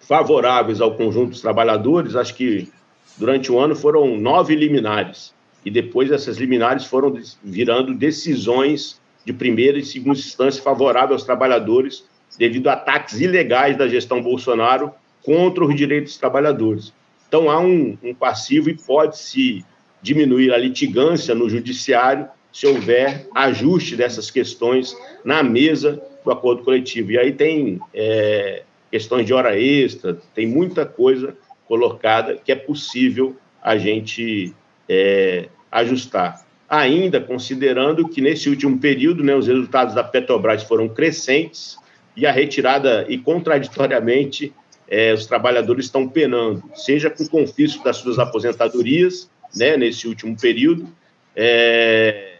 favoráveis 0.00 0.80
ao 0.80 0.96
conjunto 0.96 1.30
dos 1.30 1.40
trabalhadores, 1.40 2.16
acho 2.16 2.34
que 2.34 2.68
durante 3.16 3.52
o 3.52 3.58
ano 3.58 3.76
foram 3.76 4.18
nove 4.18 4.54
liminares 4.56 5.32
e 5.64 5.70
depois 5.70 6.10
essas 6.10 6.38
liminares 6.38 6.84
foram 6.84 7.14
virando 7.42 7.94
decisões 7.94 9.00
de 9.24 9.32
primeira 9.32 9.78
e 9.78 9.84
segunda 9.84 10.18
instância 10.18 10.62
favoráveis 10.62 11.12
aos 11.12 11.24
trabalhadores 11.24 12.04
devido 12.38 12.68
a 12.68 12.72
ataques 12.74 13.20
ilegais 13.20 13.76
da 13.76 13.88
gestão 13.88 14.22
Bolsonaro 14.22 14.92
contra 15.22 15.64
os 15.64 15.74
direitos 15.74 16.12
dos 16.12 16.18
trabalhadores. 16.18 16.92
Então 17.28 17.50
há 17.50 17.58
um, 17.58 17.96
um 18.02 18.14
passivo 18.14 18.68
e 18.68 18.74
pode-se 18.74 19.64
diminuir 20.00 20.52
a 20.52 20.58
litigância 20.58 21.34
no 21.34 21.48
judiciário 21.48 22.28
se 22.52 22.66
houver 22.66 23.26
ajuste 23.34 23.96
dessas 23.96 24.30
questões 24.30 24.94
na 25.24 25.42
mesa 25.42 26.02
do 26.24 26.30
acordo 26.30 26.62
coletivo. 26.62 27.12
E 27.12 27.18
aí 27.18 27.32
tem 27.32 27.80
é, 27.94 28.62
questões 28.90 29.24
de 29.24 29.32
hora 29.32 29.58
extra, 29.58 30.18
tem 30.34 30.46
muita 30.46 30.84
coisa 30.84 31.34
colocada 31.66 32.36
que 32.36 32.52
é 32.52 32.54
possível 32.54 33.36
a 33.62 33.78
gente 33.78 34.52
é, 34.88 35.48
ajustar. 35.70 36.44
Ainda 36.74 37.20
considerando 37.20 38.08
que 38.08 38.22
nesse 38.22 38.48
último 38.48 38.78
período, 38.78 39.22
né, 39.22 39.34
os 39.36 39.46
resultados 39.46 39.94
da 39.94 40.02
Petrobras 40.02 40.62
foram 40.62 40.88
crescentes 40.88 41.76
e 42.16 42.24
a 42.24 42.32
retirada, 42.32 43.04
e 43.10 43.18
contraditoriamente, 43.18 44.54
é, 44.88 45.12
os 45.12 45.26
trabalhadores 45.26 45.84
estão 45.84 46.08
penando, 46.08 46.62
seja 46.74 47.10
com 47.10 47.24
o 47.24 47.28
confisco 47.28 47.84
das 47.84 47.98
suas 47.98 48.18
aposentadorias, 48.18 49.30
né, 49.54 49.76
nesse 49.76 50.08
último 50.08 50.34
período, 50.34 50.88
é, 51.36 52.36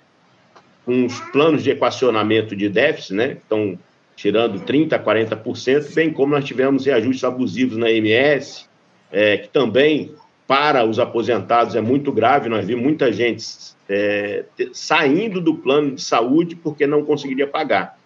com 0.86 1.04
os 1.04 1.20
planos 1.30 1.62
de 1.62 1.70
equacionamento 1.70 2.56
de 2.56 2.70
déficit, 2.70 3.12
né, 3.12 3.32
estão 3.32 3.78
tirando 4.16 4.60
30%, 4.60 4.98
40%, 4.98 5.92
bem 5.92 6.10
como 6.10 6.32
nós 6.32 6.46
tivemos 6.46 6.86
reajustes 6.86 7.22
abusivos 7.22 7.76
na 7.76 7.90
MS, 7.90 8.64
é, 9.10 9.36
que 9.36 9.48
também, 9.48 10.14
para 10.46 10.85
os 10.85 10.98
aposentados, 10.98 11.74
é 11.74 11.81
muito 11.81 12.12
grave. 12.12 12.48
Nós 12.48 12.66
vimos 12.66 12.83
muita 12.83 13.12
gente 13.12 13.44
é, 13.88 14.44
saindo 14.72 15.40
do 15.40 15.55
plano 15.55 15.94
de 15.94 16.02
saúde 16.02 16.57
porque 16.57 16.87
não 16.87 17.05
conseguiria 17.05 17.46
pagar. 17.46 17.98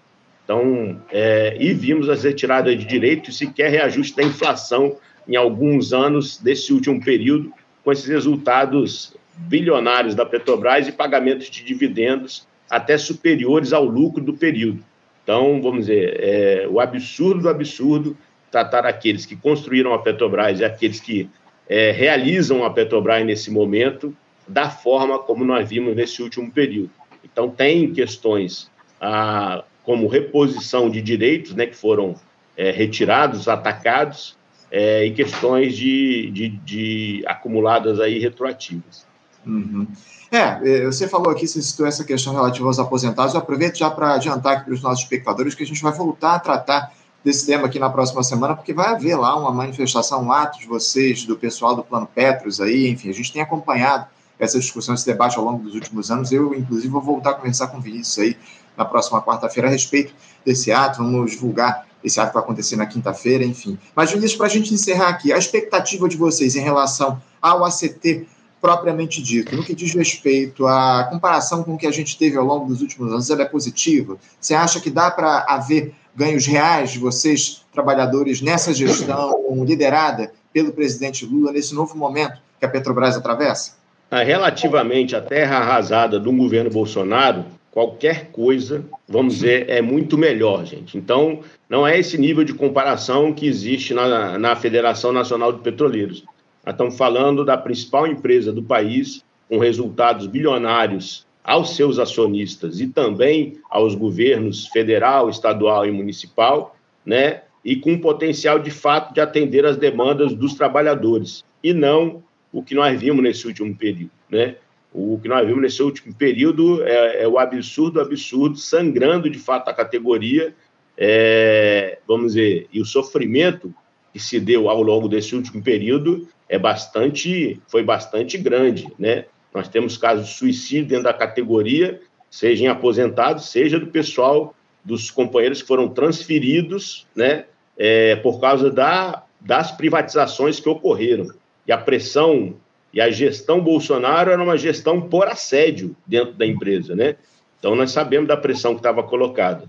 Então, 0.44 1.00
é, 1.10 1.56
e 1.58 1.72
vimos 1.72 2.08
as 2.08 2.22
retiradas 2.22 2.78
de 2.78 2.84
direitos 2.84 3.36
sequer 3.36 3.70
reajuste 3.70 4.16
da 4.16 4.22
inflação 4.22 4.96
em 5.26 5.34
alguns 5.34 5.92
anos 5.92 6.38
desse 6.38 6.72
último 6.72 7.02
período, 7.02 7.52
com 7.82 7.90
esses 7.90 8.06
resultados 8.06 9.16
bilionários 9.36 10.14
da 10.14 10.24
Petrobras 10.24 10.86
e 10.86 10.92
pagamentos 10.92 11.50
de 11.50 11.64
dividendos 11.64 12.46
até 12.70 12.96
superiores 12.96 13.72
ao 13.72 13.84
lucro 13.84 14.22
do 14.22 14.34
período. 14.34 14.84
Então, 15.22 15.60
vamos 15.60 15.86
dizer, 15.86 16.20
é, 16.20 16.68
o 16.70 16.78
absurdo 16.78 17.42
do 17.42 17.48
absurdo 17.48 18.16
tratar 18.50 18.86
aqueles 18.86 19.26
que 19.26 19.34
construíram 19.34 19.92
a 19.92 19.98
Petrobras 19.98 20.60
e 20.60 20.64
aqueles 20.64 21.00
que 21.00 21.28
é, 21.68 21.90
realizam 21.90 22.64
a 22.64 22.70
Petrobras 22.70 23.24
nesse 23.24 23.50
momento 23.50 24.14
da 24.46 24.70
forma 24.70 25.18
como 25.18 25.44
nós 25.44 25.68
vimos 25.68 25.96
nesse 25.96 26.22
último 26.22 26.50
período. 26.50 26.90
Então, 27.24 27.50
tem 27.50 27.92
questões 27.92 28.70
a, 29.00 29.64
como 29.82 30.06
reposição 30.06 30.88
de 30.88 31.02
direitos, 31.02 31.54
né, 31.54 31.66
que 31.66 31.76
foram 31.76 32.14
é, 32.56 32.70
retirados, 32.70 33.48
atacados, 33.48 34.36
é, 34.70 35.04
e 35.04 35.12
questões 35.12 35.76
de, 35.76 36.30
de, 36.30 36.48
de, 36.48 37.24
acumuladas 37.26 38.00
aí 38.00 38.18
retroativas. 38.18 39.06
Uhum. 39.44 39.86
É, 40.30 40.82
é 40.82 40.84
você 40.84 41.06
falou 41.06 41.30
aqui, 41.30 41.46
você 41.46 41.62
citou 41.62 41.86
essa 41.86 42.04
questão 42.04 42.34
relativa 42.34 42.66
aos 42.66 42.78
aposentados, 42.78 43.34
eu 43.34 43.40
aproveito 43.40 43.78
já 43.78 43.88
para 43.90 44.14
adiantar 44.14 44.54
aqui 44.54 44.64
para 44.64 44.74
os 44.74 44.82
nossos 44.82 45.04
espectadores 45.04 45.54
que 45.54 45.62
a 45.62 45.66
gente 45.66 45.80
vai 45.80 45.92
voltar 45.92 46.34
a 46.34 46.38
tratar 46.40 46.92
desse 47.26 47.44
tema 47.44 47.66
aqui 47.66 47.80
na 47.80 47.90
próxima 47.90 48.22
semana, 48.22 48.54
porque 48.54 48.72
vai 48.72 48.86
haver 48.86 49.16
lá 49.16 49.36
uma 49.36 49.50
manifestação, 49.50 50.22
um 50.22 50.30
ato 50.30 50.60
de 50.60 50.66
vocês, 50.68 51.24
do 51.24 51.36
pessoal 51.36 51.74
do 51.74 51.82
Plano 51.82 52.06
Petros 52.06 52.60
aí, 52.60 52.88
enfim, 52.88 53.10
a 53.10 53.12
gente 53.12 53.32
tem 53.32 53.42
acompanhado 53.42 54.06
essa 54.38 54.60
discussão, 54.60 54.94
esse 54.94 55.04
debate 55.04 55.36
ao 55.36 55.44
longo 55.44 55.60
dos 55.60 55.74
últimos 55.74 56.08
anos. 56.08 56.30
Eu, 56.30 56.54
inclusive, 56.54 56.86
vou 56.86 57.02
voltar 57.02 57.30
a 57.30 57.34
conversar 57.34 57.66
com 57.66 57.78
o 57.78 57.80
Vinícius 57.80 58.18
aí 58.20 58.36
na 58.76 58.84
próxima 58.84 59.20
quarta-feira 59.20 59.68
a 59.68 59.72
respeito 59.72 60.14
desse 60.44 60.70
ato. 60.70 60.98
Vamos 60.98 61.32
divulgar 61.32 61.88
esse 62.04 62.20
ato 62.20 62.28
que 62.28 62.34
vai 62.34 62.44
acontecer 62.44 62.76
na 62.76 62.86
quinta-feira, 62.86 63.44
enfim. 63.44 63.76
Mas, 63.96 64.12
Vinícius, 64.12 64.36
para 64.36 64.46
a 64.46 64.50
gente 64.50 64.72
encerrar 64.72 65.08
aqui, 65.08 65.32
a 65.32 65.36
expectativa 65.36 66.08
de 66.08 66.16
vocês 66.16 66.54
em 66.54 66.60
relação 66.60 67.20
ao 67.42 67.64
ACT 67.64 68.24
propriamente 68.60 69.22
dito, 69.22 69.54
no 69.54 69.64
que 69.64 69.74
diz 69.74 69.94
respeito 69.94 70.66
à 70.66 71.04
comparação 71.10 71.62
com 71.62 71.74
o 71.74 71.78
que 71.78 71.86
a 71.86 71.90
gente 71.90 72.18
teve 72.18 72.36
ao 72.36 72.44
longo 72.44 72.66
dos 72.66 72.80
últimos 72.80 73.12
anos, 73.12 73.30
ela 73.30 73.42
é 73.42 73.46
positiva? 73.46 74.16
Você 74.40 74.54
acha 74.54 74.80
que 74.80 74.90
dá 74.90 75.10
para 75.10 75.44
haver 75.48 75.94
ganhos 76.14 76.46
reais 76.46 76.92
de 76.92 76.98
vocês, 76.98 77.62
trabalhadores, 77.72 78.40
nessa 78.40 78.72
gestão 78.72 79.64
liderada 79.64 80.32
pelo 80.52 80.72
presidente 80.72 81.26
Lula, 81.26 81.52
nesse 81.52 81.74
novo 81.74 81.96
momento 81.96 82.40
que 82.58 82.64
a 82.64 82.68
Petrobras 82.68 83.16
atravessa? 83.16 83.76
Ah, 84.10 84.22
relativamente 84.22 85.14
à 85.14 85.20
terra 85.20 85.58
arrasada 85.58 86.18
do 86.18 86.32
governo 86.32 86.70
Bolsonaro, 86.70 87.44
qualquer 87.70 88.30
coisa, 88.30 88.82
vamos 89.06 89.34
dizer, 89.34 89.68
é 89.68 89.82
muito 89.82 90.16
melhor, 90.16 90.64
gente. 90.64 90.96
Então, 90.96 91.40
não 91.68 91.86
é 91.86 91.98
esse 91.98 92.16
nível 92.16 92.42
de 92.42 92.54
comparação 92.54 93.34
que 93.34 93.46
existe 93.46 93.92
na, 93.92 94.38
na 94.38 94.56
Federação 94.56 95.12
Nacional 95.12 95.52
de 95.52 95.60
Petroleiros. 95.60 96.24
Estamos 96.66 96.96
falando 96.96 97.44
da 97.44 97.56
principal 97.56 98.06
empresa 98.08 98.52
do 98.52 98.62
país, 98.62 99.24
com 99.48 99.58
resultados 99.58 100.26
bilionários 100.26 101.24
aos 101.44 101.76
seus 101.76 102.00
acionistas 102.00 102.80
e 102.80 102.88
também 102.88 103.60
aos 103.70 103.94
governos 103.94 104.66
federal, 104.66 105.30
estadual 105.30 105.86
e 105.86 105.92
municipal, 105.92 106.76
né? 107.04 107.42
E 107.64 107.76
com 107.76 107.98
potencial 107.98 108.58
de 108.58 108.72
fato 108.72 109.14
de 109.14 109.20
atender 109.20 109.64
as 109.64 109.76
demandas 109.76 110.34
dos 110.34 110.54
trabalhadores 110.54 111.44
e 111.62 111.72
não 111.72 112.22
o 112.52 112.62
que 112.62 112.74
nós 112.74 112.98
vimos 112.98 113.22
nesse 113.22 113.46
último 113.46 113.76
período, 113.76 114.10
né? 114.28 114.56
O 114.92 115.20
que 115.22 115.28
nós 115.28 115.46
vimos 115.46 115.62
nesse 115.62 115.82
último 115.82 116.12
período 116.14 116.82
é, 116.82 117.22
é 117.22 117.28
o 117.28 117.38
absurdo, 117.38 118.00
absurdo, 118.00 118.56
sangrando 118.56 119.30
de 119.30 119.38
fato 119.38 119.68
a 119.68 119.74
categoria, 119.74 120.52
é, 120.96 121.98
vamos 122.08 122.32
dizer, 122.32 122.66
e 122.72 122.80
o 122.80 122.84
sofrimento 122.84 123.72
que 124.12 124.18
se 124.18 124.40
deu 124.40 124.68
ao 124.68 124.82
longo 124.82 125.08
desse 125.08 125.36
último 125.36 125.62
período 125.62 126.26
é 126.48 126.58
bastante, 126.58 127.60
foi 127.66 127.82
bastante 127.82 128.38
grande, 128.38 128.86
né? 128.98 129.26
Nós 129.52 129.68
temos 129.68 129.96
casos 129.96 130.28
de 130.28 130.34
suicídio 130.34 130.86
dentro 130.86 131.04
da 131.04 131.14
categoria, 131.14 132.00
seja 132.30 132.64
em 132.64 132.68
aposentados, 132.68 133.50
seja 133.50 133.80
do 133.80 133.86
pessoal 133.86 134.54
dos 134.84 135.10
companheiros 135.10 135.62
que 135.62 135.68
foram 135.68 135.88
transferidos, 135.88 137.06
né? 137.14 137.46
É, 137.76 138.16
por 138.16 138.40
causa 138.40 138.70
da, 138.70 139.24
das 139.40 139.72
privatizações 139.72 140.60
que 140.60 140.68
ocorreram. 140.68 141.28
E 141.66 141.72
a 141.72 141.78
pressão 141.78 142.56
e 142.92 143.00
a 143.00 143.10
gestão 143.10 143.60
Bolsonaro 143.60 144.30
era 144.30 144.42
uma 144.42 144.56
gestão 144.56 145.02
por 145.02 145.28
assédio 145.28 145.94
dentro 146.06 146.32
da 146.34 146.46
empresa, 146.46 146.94
né? 146.94 147.16
Então 147.58 147.74
nós 147.74 147.90
sabemos 147.90 148.28
da 148.28 148.36
pressão 148.36 148.72
que 148.72 148.80
estava 148.80 149.02
colocada. 149.02 149.68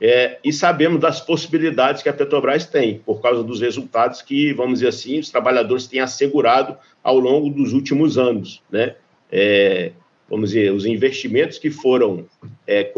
É, 0.00 0.38
e 0.44 0.52
sabemos 0.52 1.00
das 1.00 1.20
possibilidades 1.20 2.02
que 2.02 2.08
a 2.08 2.12
Petrobras 2.12 2.66
tem, 2.66 2.98
por 2.98 3.22
causa 3.22 3.42
dos 3.42 3.60
resultados 3.60 4.22
que, 4.22 4.52
vamos 4.52 4.80
dizer 4.80 4.88
assim, 4.88 5.18
os 5.18 5.30
trabalhadores 5.30 5.86
têm 5.86 6.00
assegurado 6.00 6.76
ao 7.02 7.18
longo 7.18 7.48
dos 7.48 7.72
últimos 7.72 8.18
anos. 8.18 8.62
Né? 8.70 8.96
É, 9.30 9.92
vamos 10.28 10.50
dizer, 10.50 10.72
os 10.72 10.84
investimentos 10.84 11.58
que 11.58 11.70
foram 11.70 12.26
é, 12.66 12.92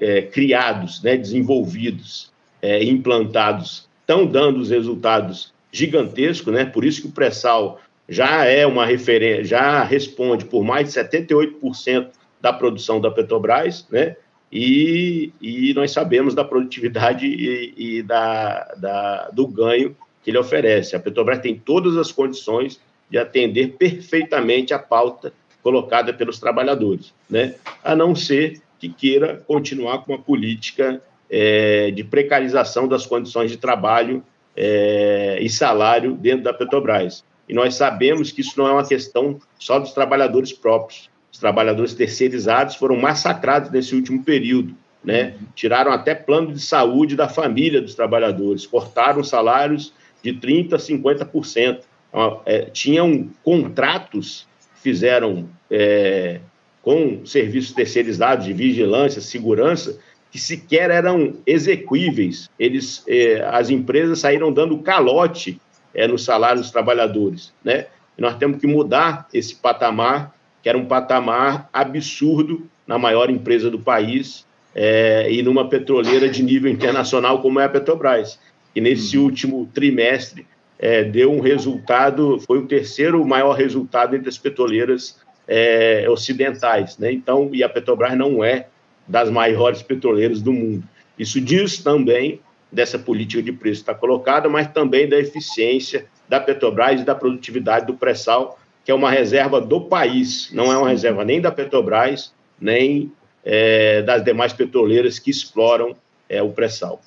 é 0.00 0.22
criados, 0.22 1.02
né, 1.02 1.16
desenvolvidos, 1.16 2.32
é, 2.62 2.82
implantados, 2.84 3.88
estão 4.00 4.24
dando 4.24 4.60
os 4.60 4.70
resultados 4.70 5.52
gigantescos, 5.72 6.52
né? 6.52 6.64
por 6.64 6.84
isso 6.84 7.02
que 7.02 7.08
o 7.08 7.12
pré-sal 7.12 7.80
já 8.08 8.44
é 8.44 8.66
uma 8.66 8.86
referência, 8.86 9.44
já 9.44 9.82
responde 9.82 10.44
por 10.44 10.62
mais 10.62 10.92
de 10.92 11.00
78% 11.00 12.08
da 12.40 12.52
produção 12.52 13.00
da 13.00 13.10
Petrobras, 13.10 13.86
né? 13.90 14.16
E, 14.54 15.32
e 15.42 15.74
nós 15.74 15.90
sabemos 15.90 16.32
da 16.32 16.44
produtividade 16.44 17.26
e, 17.26 17.74
e 17.76 18.02
da, 18.04 18.72
da, 18.76 19.30
do 19.30 19.48
ganho 19.48 19.96
que 20.22 20.30
ele 20.30 20.38
oferece. 20.38 20.94
A 20.94 21.00
Petrobras 21.00 21.40
tem 21.40 21.56
todas 21.56 21.96
as 21.96 22.12
condições 22.12 22.80
de 23.10 23.18
atender 23.18 23.74
perfeitamente 23.76 24.72
a 24.72 24.78
pauta 24.78 25.32
colocada 25.60 26.12
pelos 26.12 26.38
trabalhadores, 26.38 27.12
né? 27.28 27.56
A 27.82 27.96
não 27.96 28.14
ser 28.14 28.60
que 28.78 28.88
queira 28.88 29.42
continuar 29.46 29.98
com 30.04 30.12
uma 30.12 30.22
política 30.22 31.02
é, 31.28 31.90
de 31.90 32.04
precarização 32.04 32.86
das 32.86 33.04
condições 33.06 33.50
de 33.50 33.56
trabalho 33.56 34.22
é, 34.56 35.38
e 35.40 35.50
salário 35.50 36.14
dentro 36.14 36.44
da 36.44 36.54
Petrobras. 36.54 37.24
E 37.48 37.54
nós 37.54 37.74
sabemos 37.74 38.30
que 38.30 38.40
isso 38.40 38.54
não 38.56 38.68
é 38.68 38.72
uma 38.72 38.86
questão 38.86 39.40
só 39.58 39.78
dos 39.78 39.92
trabalhadores 39.92 40.52
próprios. 40.52 41.10
Os 41.34 41.40
trabalhadores 41.40 41.94
terceirizados 41.94 42.76
foram 42.76 42.94
massacrados 42.94 43.68
nesse 43.68 43.92
último 43.92 44.22
período. 44.22 44.72
Né? 45.02 45.34
Tiraram 45.52 45.90
até 45.90 46.14
plano 46.14 46.52
de 46.52 46.60
saúde 46.60 47.16
da 47.16 47.28
família 47.28 47.82
dos 47.82 47.96
trabalhadores, 47.96 48.64
cortaram 48.64 49.24
salários 49.24 49.92
de 50.22 50.32
30% 50.32 50.74
a 50.74 50.78
50%. 50.78 51.80
Então, 52.08 52.40
é, 52.46 52.66
tinham 52.66 53.28
contratos 53.42 54.46
que 54.76 54.82
fizeram 54.82 55.48
é, 55.68 56.38
com 56.80 57.26
serviços 57.26 57.74
terceirizados 57.74 58.46
de 58.46 58.52
vigilância, 58.52 59.20
segurança, 59.20 59.98
que 60.30 60.38
sequer 60.38 60.88
eram 60.88 61.38
execuíveis. 61.44 62.48
Eles, 62.56 63.02
é, 63.08 63.44
as 63.50 63.70
empresas 63.70 64.20
saíram 64.20 64.52
dando 64.52 64.78
calote 64.78 65.60
é, 65.92 66.06
no 66.06 66.16
salário 66.16 66.60
dos 66.60 66.70
trabalhadores, 66.70 67.52
né? 67.64 67.86
E 68.16 68.22
nós 68.22 68.36
temos 68.36 68.60
que 68.60 68.68
mudar 68.68 69.26
esse 69.34 69.56
patamar, 69.56 70.32
que 70.64 70.68
era 70.70 70.78
um 70.78 70.86
patamar 70.86 71.68
absurdo 71.70 72.66
na 72.86 72.98
maior 72.98 73.28
empresa 73.28 73.70
do 73.70 73.78
país 73.78 74.46
é, 74.74 75.30
e 75.30 75.42
numa 75.42 75.68
petroleira 75.68 76.26
de 76.26 76.42
nível 76.42 76.72
internacional 76.72 77.42
como 77.42 77.60
é 77.60 77.64
a 77.66 77.68
Petrobras. 77.68 78.40
E 78.74 78.80
nesse 78.80 79.18
uhum. 79.18 79.24
último 79.24 79.70
trimestre 79.74 80.46
é, 80.78 81.04
deu 81.04 81.30
um 81.30 81.40
resultado, 81.40 82.40
foi 82.40 82.60
o 82.60 82.66
terceiro 82.66 83.22
maior 83.26 83.52
resultado 83.52 84.16
entre 84.16 84.30
as 84.30 84.38
petroleiras 84.38 85.20
é, 85.46 86.06
ocidentais, 86.08 86.96
né? 86.96 87.12
Então, 87.12 87.50
e 87.52 87.62
a 87.62 87.68
Petrobras 87.68 88.16
não 88.16 88.42
é 88.42 88.68
das 89.06 89.28
maiores 89.28 89.82
petroleiras 89.82 90.40
do 90.40 90.50
mundo. 90.50 90.82
Isso 91.18 91.42
diz 91.42 91.76
também 91.76 92.40
dessa 92.72 92.98
política 92.98 93.42
de 93.42 93.52
preço 93.52 93.82
está 93.82 93.94
colocada, 93.94 94.48
mas 94.48 94.66
também 94.68 95.06
da 95.06 95.18
eficiência 95.18 96.06
da 96.26 96.40
Petrobras 96.40 97.02
e 97.02 97.04
da 97.04 97.14
produtividade 97.14 97.86
do 97.86 97.92
pré-sal, 97.92 98.58
que 98.84 98.90
é 98.90 98.94
uma 98.94 99.10
reserva 99.10 99.60
do 99.60 99.80
país, 99.80 100.50
não 100.52 100.72
é 100.72 100.76
uma 100.76 100.88
reserva 100.88 101.24
nem 101.24 101.40
da 101.40 101.50
Petrobras, 101.50 102.32
nem 102.60 103.10
é, 103.44 104.02
das 104.02 104.22
demais 104.22 104.52
petroleiras 104.52 105.18
que 105.18 105.30
exploram 105.30 105.96
é, 106.28 106.42
o 106.42 106.50
pré-sal. 106.50 107.00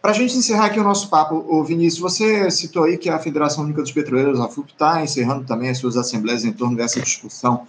Para 0.00 0.12
a 0.12 0.14
gente 0.14 0.36
encerrar 0.36 0.66
aqui 0.66 0.78
o 0.78 0.84
nosso 0.84 1.10
papo, 1.10 1.64
Vinícius, 1.64 2.00
você 2.00 2.50
citou 2.50 2.84
aí 2.84 2.96
que 2.96 3.10
a 3.10 3.18
Federação 3.18 3.64
Única 3.64 3.82
dos 3.82 3.90
Petroleiros, 3.90 4.40
a 4.40 4.48
FUP, 4.48 4.70
está 4.70 5.02
encerrando 5.02 5.44
também 5.44 5.68
as 5.68 5.78
suas 5.78 5.96
assembleias 5.96 6.44
em 6.44 6.52
torno 6.52 6.76
dessa 6.76 7.00
discussão 7.00 7.66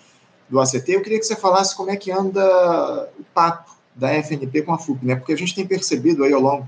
do 0.47 0.59
ACT. 0.59 0.91
Eu 0.91 1.01
queria 1.01 1.19
que 1.19 1.25
você 1.25 1.35
falasse 1.35 1.75
como 1.75 1.89
é 1.89 1.95
que 1.95 2.11
anda 2.11 3.09
o 3.19 3.23
papo 3.33 3.75
da 3.95 4.13
FNP 4.13 4.61
com 4.61 4.73
a 4.73 4.77
FUP, 4.77 5.03
né? 5.03 5.15
Porque 5.15 5.33
a 5.33 5.37
gente 5.37 5.55
tem 5.55 5.65
percebido 5.65 6.23
aí 6.23 6.31
ao 6.31 6.39
longo 6.39 6.67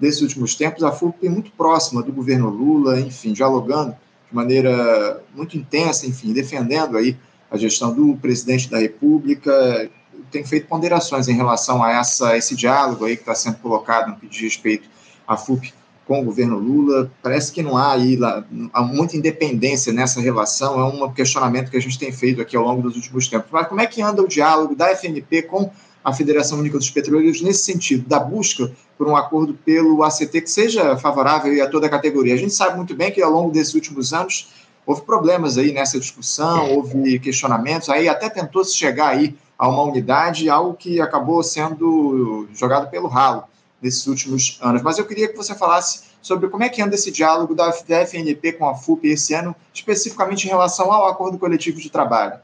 desses 0.00 0.22
últimos 0.22 0.54
tempos 0.54 0.82
a 0.82 0.90
FUP 0.90 1.28
muito 1.28 1.50
próxima 1.52 2.02
do 2.02 2.12
governo 2.12 2.48
Lula, 2.48 2.98
enfim, 2.98 3.32
dialogando 3.32 3.94
de 4.32 4.36
maneira 4.36 5.22
muito 5.34 5.58
intensa, 5.58 6.06
enfim, 6.06 6.32
defendendo 6.32 6.96
aí 6.96 7.16
a 7.50 7.58
gestão 7.58 7.94
do 7.94 8.16
presidente 8.16 8.68
da 8.70 8.78
República, 8.78 9.90
tem 10.30 10.42
feito 10.42 10.66
ponderações 10.66 11.28
em 11.28 11.34
relação 11.34 11.82
a 11.82 11.92
essa, 11.92 12.34
esse 12.34 12.56
diálogo 12.56 13.04
aí 13.04 13.14
que 13.14 13.22
está 13.22 13.34
sendo 13.34 13.58
colocado 13.58 14.08
no 14.08 14.16
que 14.16 14.26
diz 14.26 14.40
respeito 14.40 14.88
à 15.28 15.36
FUP 15.36 15.74
com 16.06 16.22
o 16.22 16.24
governo 16.24 16.58
Lula. 16.58 17.12
Parece 17.22 17.52
que 17.52 17.62
não 17.62 17.76
há 17.76 17.92
aí 17.92 18.16
lá, 18.16 18.42
há 18.72 18.82
muita 18.82 19.18
independência 19.18 19.92
nessa 19.92 20.18
relação, 20.18 20.80
é 20.80 20.84
um 20.84 21.12
questionamento 21.12 21.70
que 21.70 21.76
a 21.76 21.80
gente 21.80 21.98
tem 21.98 22.10
feito 22.10 22.40
aqui 22.40 22.56
ao 22.56 22.64
longo 22.64 22.80
dos 22.80 22.96
últimos 22.96 23.28
tempos. 23.28 23.50
Mas 23.52 23.68
como 23.68 23.82
é 23.82 23.86
que 23.86 24.00
anda 24.00 24.22
o 24.22 24.28
diálogo 24.28 24.74
da 24.74 24.88
FNP 24.96 25.42
com 25.42 25.70
a 26.04 26.12
Federação 26.12 26.58
Única 26.58 26.78
dos 26.78 26.90
Petroleiros 26.90 27.40
nesse 27.42 27.64
sentido, 27.64 28.08
da 28.08 28.18
busca 28.18 28.70
por 28.96 29.06
um 29.06 29.16
acordo 29.16 29.54
pelo 29.54 30.02
ACT 30.02 30.40
que 30.40 30.50
seja 30.50 30.96
favorável 30.96 31.62
a 31.62 31.68
toda 31.68 31.86
a 31.86 31.90
categoria? 31.90 32.34
A 32.34 32.38
gente 32.38 32.54
sabe 32.54 32.76
muito 32.76 32.94
bem 32.94 33.10
que 33.10 33.22
ao 33.22 33.30
longo 33.30 33.50
desses 33.50 33.74
últimos 33.74 34.12
anos 34.12 34.48
houve 34.84 35.02
problemas 35.02 35.58
aí 35.58 35.72
nessa 35.72 35.98
discussão, 35.98 36.72
houve 36.72 37.18
questionamentos, 37.20 37.88
aí 37.88 38.08
até 38.08 38.28
tentou 38.28 38.64
se 38.64 38.74
chegar 38.74 39.08
aí 39.08 39.36
a 39.58 39.68
uma 39.68 39.82
unidade, 39.84 40.48
algo 40.48 40.74
que 40.74 41.00
acabou 41.00 41.42
sendo 41.42 42.48
jogado 42.52 42.90
pelo 42.90 43.06
ralo 43.06 43.44
nesses 43.80 44.06
últimos 44.06 44.58
anos. 44.60 44.82
Mas 44.82 44.98
eu 44.98 45.04
queria 45.04 45.28
que 45.28 45.36
você 45.36 45.54
falasse 45.54 46.02
sobre 46.20 46.48
como 46.48 46.64
é 46.64 46.68
que 46.68 46.82
anda 46.82 46.94
esse 46.94 47.10
diálogo 47.10 47.54
da 47.54 47.72
FNP 47.72 48.52
com 48.52 48.68
a 48.68 48.74
FUP 48.74 49.08
esse 49.08 49.34
ano, 49.34 49.54
especificamente 49.74 50.44
em 50.44 50.48
relação 50.48 50.92
ao 50.92 51.08
acordo 51.08 51.38
coletivo 51.38 51.80
de 51.80 51.90
trabalho. 51.90 52.38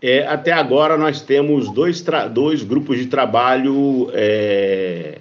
É, 0.00 0.26
até 0.26 0.52
agora 0.52 0.96
nós 0.98 1.22
temos 1.22 1.72
dois, 1.72 2.04
dois 2.32 2.62
grupos 2.62 2.98
de 2.98 3.06
trabalho 3.06 4.10
é, 4.12 5.20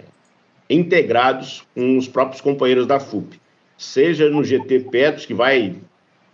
integrados 0.69 1.63
com 1.73 1.97
os 1.97 2.07
próprios 2.07 2.41
companheiros 2.41 2.85
da 2.85 2.99
FUP, 2.99 3.39
seja 3.77 4.29
no 4.29 4.43
GT 4.43 4.81
Petros, 4.91 5.25
que 5.25 5.33
vai 5.33 5.75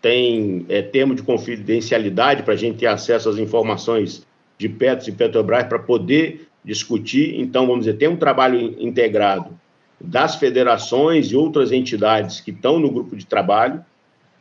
tem 0.02 0.66
é, 0.68 0.82
termo 0.82 1.14
de 1.14 1.22
confidencialidade 1.22 2.42
para 2.42 2.56
a 2.56 2.58
gente 2.58 2.80
ter 2.80 2.88
acesso 2.88 3.30
às 3.30 3.38
informações 3.38 4.26
de 4.58 4.68
Petros 4.68 5.08
e 5.08 5.12
Petrobras 5.12 5.68
para 5.68 5.78
poder 5.78 6.48
discutir. 6.66 7.40
Então, 7.40 7.68
vamos 7.68 7.86
dizer, 7.86 7.98
tem 7.98 8.08
um 8.08 8.18
trabalho 8.18 8.60
integrado 8.82 9.60
das 10.00 10.36
federações 10.36 11.32
e 11.32 11.36
outras 11.36 11.72
entidades 11.72 12.42
que 12.42 12.50
estão 12.50 12.80
no 12.80 12.90
grupo 12.90 13.16
de 13.16 13.26
trabalho 13.26 13.86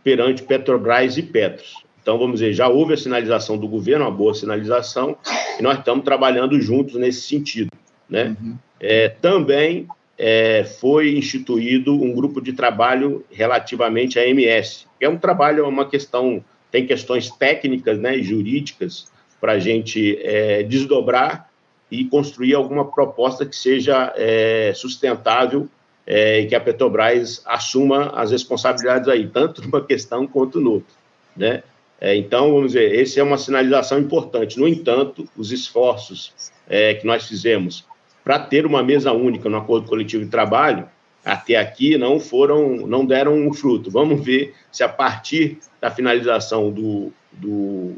perante 0.02 0.42
Petrobras 0.42 1.18
e 1.18 1.22
Petros. 1.22 1.84
Então, 2.02 2.18
vamos 2.18 2.40
dizer, 2.40 2.52
já 2.52 2.68
houve 2.68 2.94
a 2.94 2.96
sinalização 2.96 3.58
do 3.58 3.68
governo, 3.68 4.04
uma 4.04 4.10
boa 4.10 4.34
sinalização, 4.34 5.16
e 5.58 5.62
nós 5.62 5.78
estamos 5.78 6.04
trabalhando 6.04 6.60
juntos 6.60 6.94
nesse 6.94 7.22
sentido. 7.22 7.70
Né? 8.08 8.36
Uhum. 8.40 8.56
É, 8.80 9.08
também 9.08 9.86
é, 10.18 10.64
foi 10.64 11.16
instituído 11.16 11.94
um 11.94 12.12
grupo 12.12 12.40
de 12.40 12.52
trabalho 12.52 13.24
relativamente 13.30 14.18
à 14.18 14.26
MS, 14.26 14.86
que 14.98 15.04
é 15.04 15.08
um 15.08 15.16
trabalho, 15.16 15.66
uma 15.68 15.88
questão, 15.88 16.44
tem 16.70 16.86
questões 16.86 17.30
técnicas 17.30 17.98
né, 17.98 18.16
e 18.16 18.22
jurídicas 18.22 19.10
para 19.40 19.52
a 19.52 19.58
gente 19.58 20.18
é, 20.22 20.62
desdobrar 20.62 21.48
e 21.90 22.04
construir 22.04 22.54
alguma 22.54 22.84
proposta 22.84 23.44
que 23.44 23.56
seja 23.56 24.12
é, 24.16 24.72
sustentável 24.74 25.68
é, 26.06 26.40
e 26.40 26.46
que 26.46 26.54
a 26.54 26.60
Petrobras 26.60 27.42
assuma 27.46 28.10
as 28.10 28.30
responsabilidades 28.30 29.08
aí, 29.08 29.26
tanto 29.26 29.62
numa 29.62 29.84
questão 29.84 30.26
quanto 30.26 30.60
no 30.60 30.72
outro, 30.72 30.94
né? 31.36 31.62
É, 32.00 32.16
então, 32.16 32.52
vamos 32.52 32.72
dizer, 32.72 32.98
essa 32.98 33.20
é 33.20 33.22
uma 33.22 33.36
sinalização 33.36 33.98
importante. 33.98 34.58
No 34.58 34.66
entanto, 34.66 35.28
os 35.36 35.52
esforços 35.52 36.32
é, 36.68 36.94
que 36.94 37.06
nós 37.06 37.26
fizemos 37.26 37.84
para 38.24 38.38
ter 38.38 38.64
uma 38.64 38.82
mesa 38.82 39.12
única 39.12 39.48
no 39.48 39.58
acordo 39.58 39.88
coletivo 39.88 40.24
de 40.24 40.30
trabalho, 40.30 40.88
até 41.24 41.56
aqui 41.56 41.98
não 41.98 42.18
foram, 42.18 42.86
não 42.86 43.04
deram 43.04 43.34
um 43.34 43.52
fruto. 43.52 43.90
Vamos 43.90 44.24
ver 44.24 44.54
se 44.72 44.82
a 44.82 44.88
partir 44.88 45.58
da 45.80 45.90
finalização 45.90 46.70
do, 46.70 47.12
do 47.32 47.96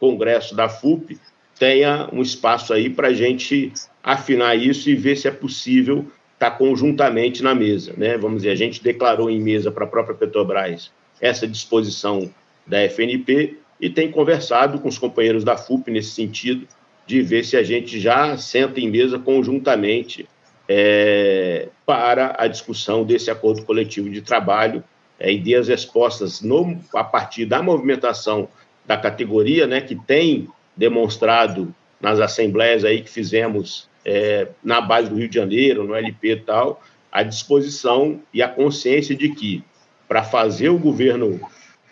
congresso 0.00 0.54
da 0.56 0.68
FUP 0.68 1.18
tenha 1.58 2.08
um 2.12 2.22
espaço 2.22 2.72
aí 2.72 2.90
para 2.90 3.08
a 3.08 3.12
gente 3.12 3.72
afinar 4.02 4.56
isso 4.56 4.90
e 4.90 4.94
ver 4.94 5.16
se 5.16 5.28
é 5.28 5.30
possível 5.30 6.06
estar 6.34 6.50
tá 6.50 6.56
conjuntamente 6.56 7.42
na 7.42 7.54
mesa. 7.54 7.92
Né? 7.96 8.16
Vamos 8.16 8.38
dizer, 8.38 8.50
a 8.50 8.56
gente 8.56 8.82
declarou 8.82 9.30
em 9.30 9.40
mesa 9.40 9.70
para 9.70 9.84
a 9.84 9.88
própria 9.88 10.16
Petrobras 10.16 10.90
essa 11.20 11.46
disposição 11.46 12.30
da 12.70 12.78
FNP 12.88 13.56
e 13.80 13.90
tem 13.90 14.10
conversado 14.10 14.78
com 14.78 14.88
os 14.88 14.96
companheiros 14.96 15.42
da 15.42 15.56
FUP 15.56 15.90
nesse 15.90 16.10
sentido, 16.10 16.66
de 17.06 17.20
ver 17.20 17.44
se 17.44 17.56
a 17.56 17.62
gente 17.62 17.98
já 17.98 18.36
senta 18.36 18.78
em 18.78 18.88
mesa 18.88 19.18
conjuntamente 19.18 20.28
é, 20.68 21.68
para 21.84 22.36
a 22.38 22.46
discussão 22.46 23.04
desse 23.04 23.30
acordo 23.30 23.64
coletivo 23.64 24.08
de 24.08 24.22
trabalho 24.22 24.84
é, 25.18 25.32
e 25.32 25.38
dê 25.38 25.56
as 25.56 25.66
respostas 25.66 26.40
no, 26.40 26.78
a 26.94 27.02
partir 27.02 27.46
da 27.46 27.60
movimentação 27.60 28.48
da 28.86 28.96
categoria, 28.96 29.66
né, 29.66 29.80
que 29.80 29.96
tem 29.96 30.48
demonstrado 30.76 31.74
nas 32.00 32.20
assembleias 32.20 32.84
aí 32.84 33.02
que 33.02 33.10
fizemos 33.10 33.88
é, 34.04 34.46
na 34.62 34.80
base 34.80 35.10
do 35.10 35.16
Rio 35.16 35.28
de 35.28 35.34
Janeiro, 35.34 35.84
no 35.84 35.94
LP 35.94 36.32
e 36.32 36.36
tal, 36.36 36.80
a 37.10 37.24
disposição 37.24 38.20
e 38.32 38.40
a 38.40 38.48
consciência 38.48 39.16
de 39.16 39.30
que, 39.30 39.64
para 40.06 40.22
fazer 40.22 40.68
o 40.68 40.78
governo 40.78 41.40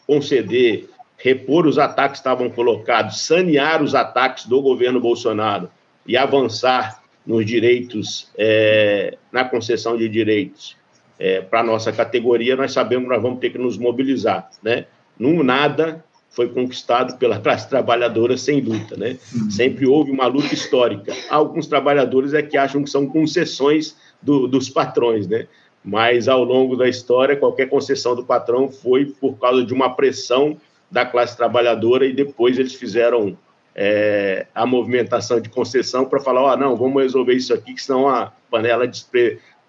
conceder, 0.08 0.88
repor 1.18 1.66
os 1.66 1.78
ataques 1.78 2.20
que 2.20 2.26
estavam 2.26 2.48
colocados, 2.48 3.20
sanear 3.20 3.82
os 3.82 3.94
ataques 3.94 4.46
do 4.46 4.62
governo 4.62 4.98
Bolsonaro 4.98 5.68
e 6.06 6.16
avançar 6.16 7.02
nos 7.26 7.44
direitos, 7.44 8.30
é, 8.38 9.18
na 9.30 9.44
concessão 9.44 9.98
de 9.98 10.08
direitos 10.08 10.78
é, 11.18 11.42
para 11.42 11.60
a 11.60 11.62
nossa 11.62 11.92
categoria, 11.92 12.56
nós 12.56 12.72
sabemos 12.72 13.06
que 13.06 13.14
nós 13.14 13.22
vamos 13.22 13.38
ter 13.38 13.50
que 13.50 13.58
nos 13.58 13.76
mobilizar. 13.76 14.48
Né? 14.62 14.86
Não 15.18 15.42
nada 15.42 16.02
foi 16.30 16.48
conquistado 16.48 17.18
pela 17.18 17.38
classe 17.42 17.68
trabalhadora 17.68 18.38
sem 18.38 18.60
luta, 18.60 18.96
né? 18.96 19.18
Uhum. 19.34 19.50
Sempre 19.50 19.86
houve 19.86 20.10
uma 20.10 20.26
luta 20.26 20.54
histórica. 20.54 21.12
Alguns 21.28 21.66
trabalhadores 21.66 22.32
é 22.32 22.42
que 22.42 22.56
acham 22.56 22.82
que 22.82 22.88
são 22.90 23.06
concessões 23.06 23.96
do, 24.22 24.46
dos 24.46 24.70
patrões, 24.70 25.26
né? 25.26 25.48
Mas 25.84 26.28
ao 26.28 26.44
longo 26.44 26.76
da 26.76 26.88
história, 26.88 27.36
qualquer 27.36 27.68
concessão 27.68 28.14
do 28.14 28.24
patrão 28.24 28.70
foi 28.70 29.06
por 29.06 29.38
causa 29.38 29.64
de 29.64 29.72
uma 29.72 29.94
pressão 29.94 30.56
da 30.90 31.06
classe 31.06 31.36
trabalhadora 31.36 32.06
e 32.06 32.12
depois 32.12 32.58
eles 32.58 32.74
fizeram 32.74 33.36
é, 33.74 34.46
a 34.54 34.66
movimentação 34.66 35.40
de 35.40 35.48
concessão 35.48 36.04
para 36.04 36.20
falar, 36.20 36.52
oh, 36.52 36.56
não, 36.56 36.76
vamos 36.76 37.02
resolver 37.02 37.34
isso 37.34 37.54
aqui, 37.54 37.74
que 37.74 37.82
senão 37.82 38.08
a 38.08 38.32
panela 38.50 38.88
de, 38.88 39.04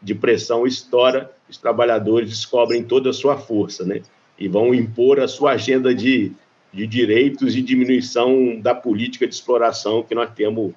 de 0.02 0.16
pressão 0.16 0.66
estoura, 0.66 1.32
os 1.50 1.58
trabalhadores 1.58 2.30
descobrem 2.30 2.84
toda 2.84 3.10
a 3.10 3.14
sua 3.14 3.38
força, 3.38 3.86
né? 3.86 4.02
E 4.38 4.48
vão 4.48 4.74
impor 4.74 5.20
a 5.20 5.28
sua 5.28 5.52
agenda 5.52 5.94
de 5.94 6.34
de 6.74 6.86
direitos 6.86 7.56
e 7.56 7.62
diminuição 7.62 8.60
da 8.60 8.76
política 8.76 9.28
de 9.28 9.34
exploração 9.34 10.04
que 10.04 10.14
nós 10.14 10.32
temos 10.34 10.74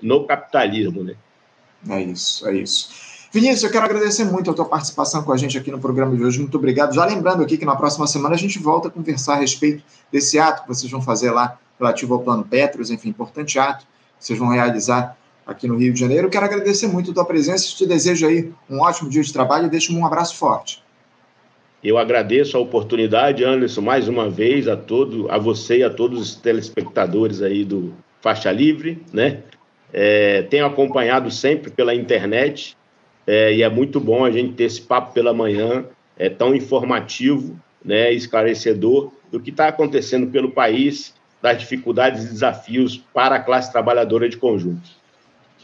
no 0.00 0.24
capitalismo. 0.24 1.04
Né? 1.04 1.14
É 1.88 2.02
isso, 2.02 2.48
é 2.48 2.56
isso. 2.56 3.01
Vinícius, 3.32 3.62
eu 3.62 3.70
quero 3.70 3.86
agradecer 3.86 4.26
muito 4.26 4.50
a 4.50 4.54
tua 4.54 4.66
participação 4.66 5.22
com 5.22 5.32
a 5.32 5.38
gente 5.38 5.56
aqui 5.56 5.70
no 5.70 5.78
programa 5.78 6.14
de 6.14 6.22
hoje. 6.22 6.38
Muito 6.38 6.58
obrigado. 6.58 6.94
Já 6.94 7.06
lembrando 7.06 7.42
aqui 7.42 7.56
que 7.56 7.64
na 7.64 7.74
próxima 7.74 8.06
semana 8.06 8.34
a 8.34 8.38
gente 8.38 8.58
volta 8.58 8.88
a 8.88 8.90
conversar 8.90 9.36
a 9.36 9.36
respeito 9.36 9.82
desse 10.12 10.38
ato 10.38 10.62
que 10.62 10.68
vocês 10.68 10.92
vão 10.92 11.00
fazer 11.00 11.30
lá 11.30 11.58
relativo 11.78 12.12
ao 12.12 12.20
Plano 12.20 12.44
Petros, 12.44 12.90
enfim, 12.90 13.08
importante 13.08 13.58
ato 13.58 13.86
que 14.18 14.26
vocês 14.26 14.38
vão 14.38 14.48
realizar 14.48 15.16
aqui 15.46 15.66
no 15.66 15.78
Rio 15.78 15.94
de 15.94 15.98
Janeiro. 15.98 16.26
Eu 16.26 16.30
quero 16.30 16.44
agradecer 16.44 16.86
muito 16.88 17.10
a 17.10 17.14
tua 17.14 17.24
presença 17.24 17.64
e 17.64 17.74
te 17.74 17.86
desejo 17.86 18.26
aí 18.26 18.52
um 18.68 18.80
ótimo 18.80 19.08
dia 19.08 19.22
de 19.22 19.32
trabalho 19.32 19.64
e 19.66 19.70
deixo 19.70 19.96
um 19.96 20.04
abraço 20.04 20.36
forte. 20.36 20.84
Eu 21.82 21.96
agradeço 21.96 22.58
a 22.58 22.60
oportunidade, 22.60 23.42
Anderson, 23.42 23.80
mais 23.80 24.08
uma 24.08 24.28
vez 24.28 24.68
a 24.68 24.76
todo, 24.76 25.30
a 25.30 25.38
você 25.38 25.78
e 25.78 25.82
a 25.82 25.88
todos 25.88 26.20
os 26.20 26.34
telespectadores 26.34 27.40
aí 27.40 27.64
do 27.64 27.94
Faixa 28.20 28.52
Livre, 28.52 29.02
né? 29.10 29.40
É, 29.90 30.42
tenho 30.42 30.66
acompanhado 30.66 31.30
sempre 31.30 31.70
pela 31.70 31.94
internet 31.94 32.76
é, 33.26 33.54
e 33.54 33.62
é 33.62 33.68
muito 33.68 34.00
bom 34.00 34.24
a 34.24 34.30
gente 34.30 34.54
ter 34.54 34.64
esse 34.64 34.80
papo 34.80 35.12
pela 35.12 35.32
manhã, 35.32 35.84
é 36.16 36.28
tão 36.28 36.54
informativo, 36.54 37.58
né, 37.84 38.12
esclarecedor 38.12 39.12
do 39.30 39.40
que 39.40 39.50
está 39.50 39.68
acontecendo 39.68 40.28
pelo 40.28 40.50
país, 40.50 41.14
das 41.40 41.58
dificuldades 41.58 42.24
e 42.24 42.28
desafios 42.28 43.02
para 43.12 43.36
a 43.36 43.40
classe 43.40 43.72
trabalhadora 43.72 44.28
de 44.28 44.36
conjunto. 44.36 44.88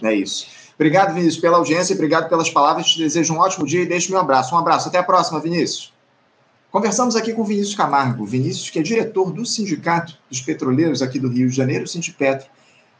É 0.02 0.12
isso. 0.12 0.46
Obrigado, 0.74 1.14
Vinícius, 1.14 1.40
pela 1.40 1.56
audiência, 1.56 1.94
obrigado 1.94 2.28
pelas 2.28 2.50
palavras. 2.50 2.86
Te 2.86 2.98
desejo 2.98 3.34
um 3.34 3.38
ótimo 3.38 3.66
dia 3.66 3.82
e 3.82 3.86
deixo 3.86 4.10
meu 4.10 4.20
abraço. 4.20 4.54
Um 4.54 4.58
abraço. 4.58 4.88
Até 4.88 4.98
a 4.98 5.02
próxima, 5.02 5.40
Vinícius. 5.40 5.92
Conversamos 6.70 7.16
aqui 7.16 7.32
com 7.32 7.42
Vinícius 7.44 7.74
Camargo, 7.74 8.26
Vinícius 8.26 8.70
que 8.70 8.78
é 8.78 8.82
diretor 8.82 9.32
do 9.32 9.44
Sindicato 9.46 10.16
dos 10.28 10.40
Petroleiros 10.40 11.00
aqui 11.00 11.18
do 11.18 11.28
Rio 11.28 11.48
de 11.48 11.56
Janeiro, 11.56 11.86
Sindipetro, 11.86 12.46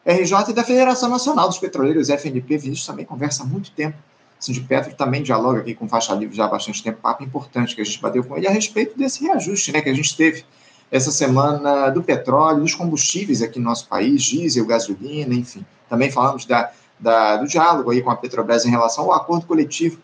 RJ 0.07 0.51
e 0.51 0.53
da 0.55 0.65
Federação 0.65 1.11
Nacional 1.11 1.49
dos 1.49 1.59
Petroleiros, 1.59 2.09
FNP. 2.09 2.57
Vinícius 2.57 2.87
também 2.87 3.05
conversa 3.05 3.43
há 3.43 3.47
muito 3.47 3.71
tempo. 3.73 3.97
Sindipetro 4.39 4.95
também 4.95 5.23
dialoga 5.23 5.61
aqui 5.61 5.75
com 5.75 5.89
Faixa 5.89 6.15
Livre 6.15 6.37
já 6.37 6.45
há 6.45 6.49
bastante 6.49 6.83
tempo, 6.83 6.99
papo 7.01 7.25
importante 7.25 7.75
que 7.75 7.81
a 7.81 7.85
gente 7.85 8.01
bateu 8.01 8.23
com 8.23 8.37
ele 8.37 8.47
a 8.47 8.51
respeito 8.51 8.97
desse 8.97 9.25
reajuste 9.25 9.73
né, 9.73 9.81
que 9.81 9.89
a 9.89 9.95
gente 9.95 10.17
teve 10.17 10.45
essa 10.91 11.11
semana 11.11 11.91
do 11.91 12.03
petróleo, 12.03 12.61
dos 12.61 12.75
combustíveis 12.75 13.43
aqui 13.43 13.59
no 13.59 13.67
nosso 13.67 13.89
país, 13.89 14.23
diesel, 14.23 14.65
gasolina, 14.65 15.35
enfim. 15.35 15.65
Também 15.89 16.11
falamos 16.11 16.45
da, 16.45 16.71
da, 16.99 17.37
do 17.37 17.47
diálogo 17.47 17.91
aí 17.91 18.01
com 18.01 18.11
a 18.11 18.17
Petrobras 18.17 18.65
em 18.65 18.71
relação 18.71 19.05
ao 19.05 19.13
acordo 19.13 19.47
coletivo 19.47 19.99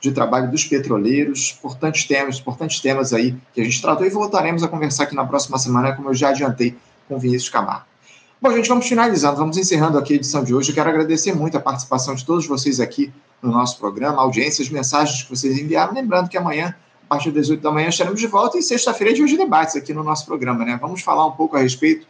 de 0.00 0.12
trabalho 0.12 0.50
dos 0.50 0.64
petroleiros, 0.64 1.56
importantes 1.58 2.06
temas, 2.06 2.38
importantes 2.38 2.80
temas 2.80 3.12
aí 3.12 3.36
que 3.52 3.60
a 3.60 3.64
gente 3.64 3.82
tratou 3.82 4.06
e 4.06 4.10
voltaremos 4.10 4.62
a 4.62 4.68
conversar 4.68 5.04
aqui 5.04 5.14
na 5.14 5.26
próxima 5.26 5.58
semana, 5.58 5.92
como 5.92 6.08
eu 6.08 6.14
já 6.14 6.30
adiantei 6.30 6.74
com 7.06 7.16
o 7.16 7.18
Vinícius 7.18 7.50
Camargo. 7.50 7.84
Bom, 8.40 8.50
gente, 8.52 8.68
vamos 8.70 8.88
finalizando, 8.88 9.36
vamos 9.36 9.58
encerrando 9.58 9.98
aqui 9.98 10.14
a 10.14 10.16
edição 10.16 10.42
de 10.42 10.54
hoje. 10.54 10.70
Eu 10.70 10.74
quero 10.74 10.88
agradecer 10.88 11.34
muito 11.34 11.58
a 11.58 11.60
participação 11.60 12.14
de 12.14 12.24
todos 12.24 12.46
vocês 12.46 12.80
aqui 12.80 13.12
no 13.42 13.50
nosso 13.50 13.78
programa, 13.78 14.20
audiências, 14.20 14.68
mensagens 14.68 15.22
que 15.22 15.30
vocês 15.30 15.58
enviaram. 15.58 15.94
Lembrando 15.94 16.28
que 16.28 16.36
amanhã, 16.36 16.74
a 17.04 17.06
partir 17.08 17.30
das 17.30 17.48
8 17.48 17.62
da 17.62 17.70
manhã, 17.70 17.88
estaremos 17.88 18.20
de 18.20 18.26
volta 18.26 18.58
e 18.58 18.62
sexta-feira 18.62 19.12
é 19.12 19.16
de 19.16 19.22
hoje 19.22 19.36
debates 19.36 19.76
aqui 19.76 19.92
no 19.92 20.04
nosso 20.04 20.26
programa, 20.26 20.64
né? 20.64 20.78
Vamos 20.80 21.02
falar 21.02 21.26
um 21.26 21.32
pouco 21.32 21.56
a 21.56 21.60
respeito 21.60 22.06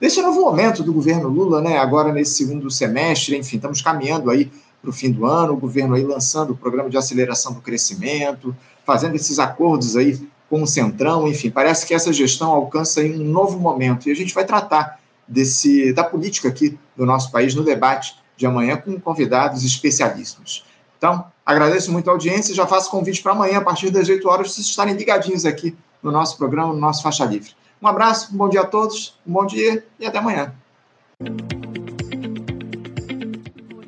desse 0.00 0.20
novo 0.20 0.40
momento 0.40 0.82
do 0.82 0.92
governo 0.92 1.28
Lula, 1.28 1.60
né? 1.60 1.78
Agora 1.78 2.12
nesse 2.12 2.34
segundo 2.34 2.70
semestre, 2.70 3.36
enfim, 3.36 3.56
estamos 3.56 3.80
caminhando 3.80 4.30
aí 4.30 4.50
para 4.80 4.90
o 4.90 4.92
fim 4.92 5.10
do 5.10 5.24
ano, 5.24 5.54
o 5.54 5.56
governo 5.56 5.94
aí 5.94 6.04
lançando 6.04 6.50
o 6.50 6.56
programa 6.56 6.90
de 6.90 6.96
aceleração 6.96 7.54
do 7.54 7.62
crescimento, 7.62 8.54
fazendo 8.84 9.14
esses 9.14 9.38
acordos 9.38 9.96
aí 9.96 10.20
com 10.50 10.62
o 10.62 10.66
Centrão, 10.66 11.26
enfim, 11.26 11.50
parece 11.50 11.86
que 11.86 11.94
essa 11.94 12.12
gestão 12.12 12.52
alcança 12.52 13.00
aí 13.00 13.18
um 13.18 13.24
novo 13.24 13.58
momento 13.58 14.08
e 14.08 14.12
a 14.12 14.14
gente 14.14 14.34
vai 14.34 14.44
tratar 14.44 15.00
desse 15.26 15.92
da 15.94 16.04
política 16.04 16.48
aqui 16.48 16.78
do 16.94 17.06
nosso 17.06 17.32
país 17.32 17.54
no 17.54 17.64
debate 17.64 18.14
de 18.36 18.46
amanhã 18.46 18.76
com 18.76 19.00
convidados 19.00 19.64
especialíssimos. 19.64 20.64
Então, 21.04 21.20
agradeço 21.44 21.92
muito 21.92 22.08
a 22.08 22.14
audiência, 22.14 22.54
já 22.54 22.66
faço 22.66 22.90
convite 22.90 23.22
para 23.22 23.32
amanhã, 23.32 23.58
a 23.58 23.60
partir 23.60 23.90
das 23.90 24.08
8 24.08 24.26
horas, 24.26 24.50
vocês 24.50 24.66
estarem 24.66 24.94
ligadinhos 24.94 25.44
aqui 25.44 25.76
no 26.02 26.10
nosso 26.10 26.38
programa, 26.38 26.72
no 26.72 26.80
nosso 26.80 27.02
Faixa 27.02 27.26
Livre. 27.26 27.50
Um 27.82 27.86
abraço, 27.86 28.34
um 28.34 28.38
bom 28.38 28.48
dia 28.48 28.62
a 28.62 28.64
todos, 28.64 29.14
um 29.26 29.32
bom 29.34 29.44
dia 29.44 29.84
e 30.00 30.06
até 30.06 30.16
amanhã. 30.16 30.54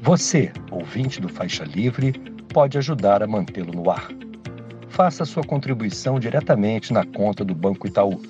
Você, 0.02 0.52
ouvinte 0.70 1.18
do 1.18 1.30
Faixa 1.30 1.64
Livre, 1.64 2.12
pode 2.52 2.76
ajudar 2.76 3.22
a 3.22 3.26
mantê-lo 3.26 3.72
no 3.72 3.90
ar. 3.90 4.08
Faça 4.90 5.24
sua 5.24 5.42
contribuição 5.42 6.20
diretamente 6.20 6.92
na 6.92 7.06
conta 7.06 7.42
do 7.42 7.54
Banco 7.54 7.86
Itaú, 7.86 8.20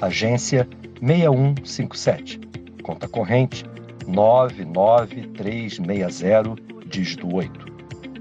agência 0.00 0.68
6157, 1.00 2.40
conta 2.82 3.06
corrente 3.06 3.64
99360, 4.08 6.56
dígito 6.88 7.32
8. 7.32 7.71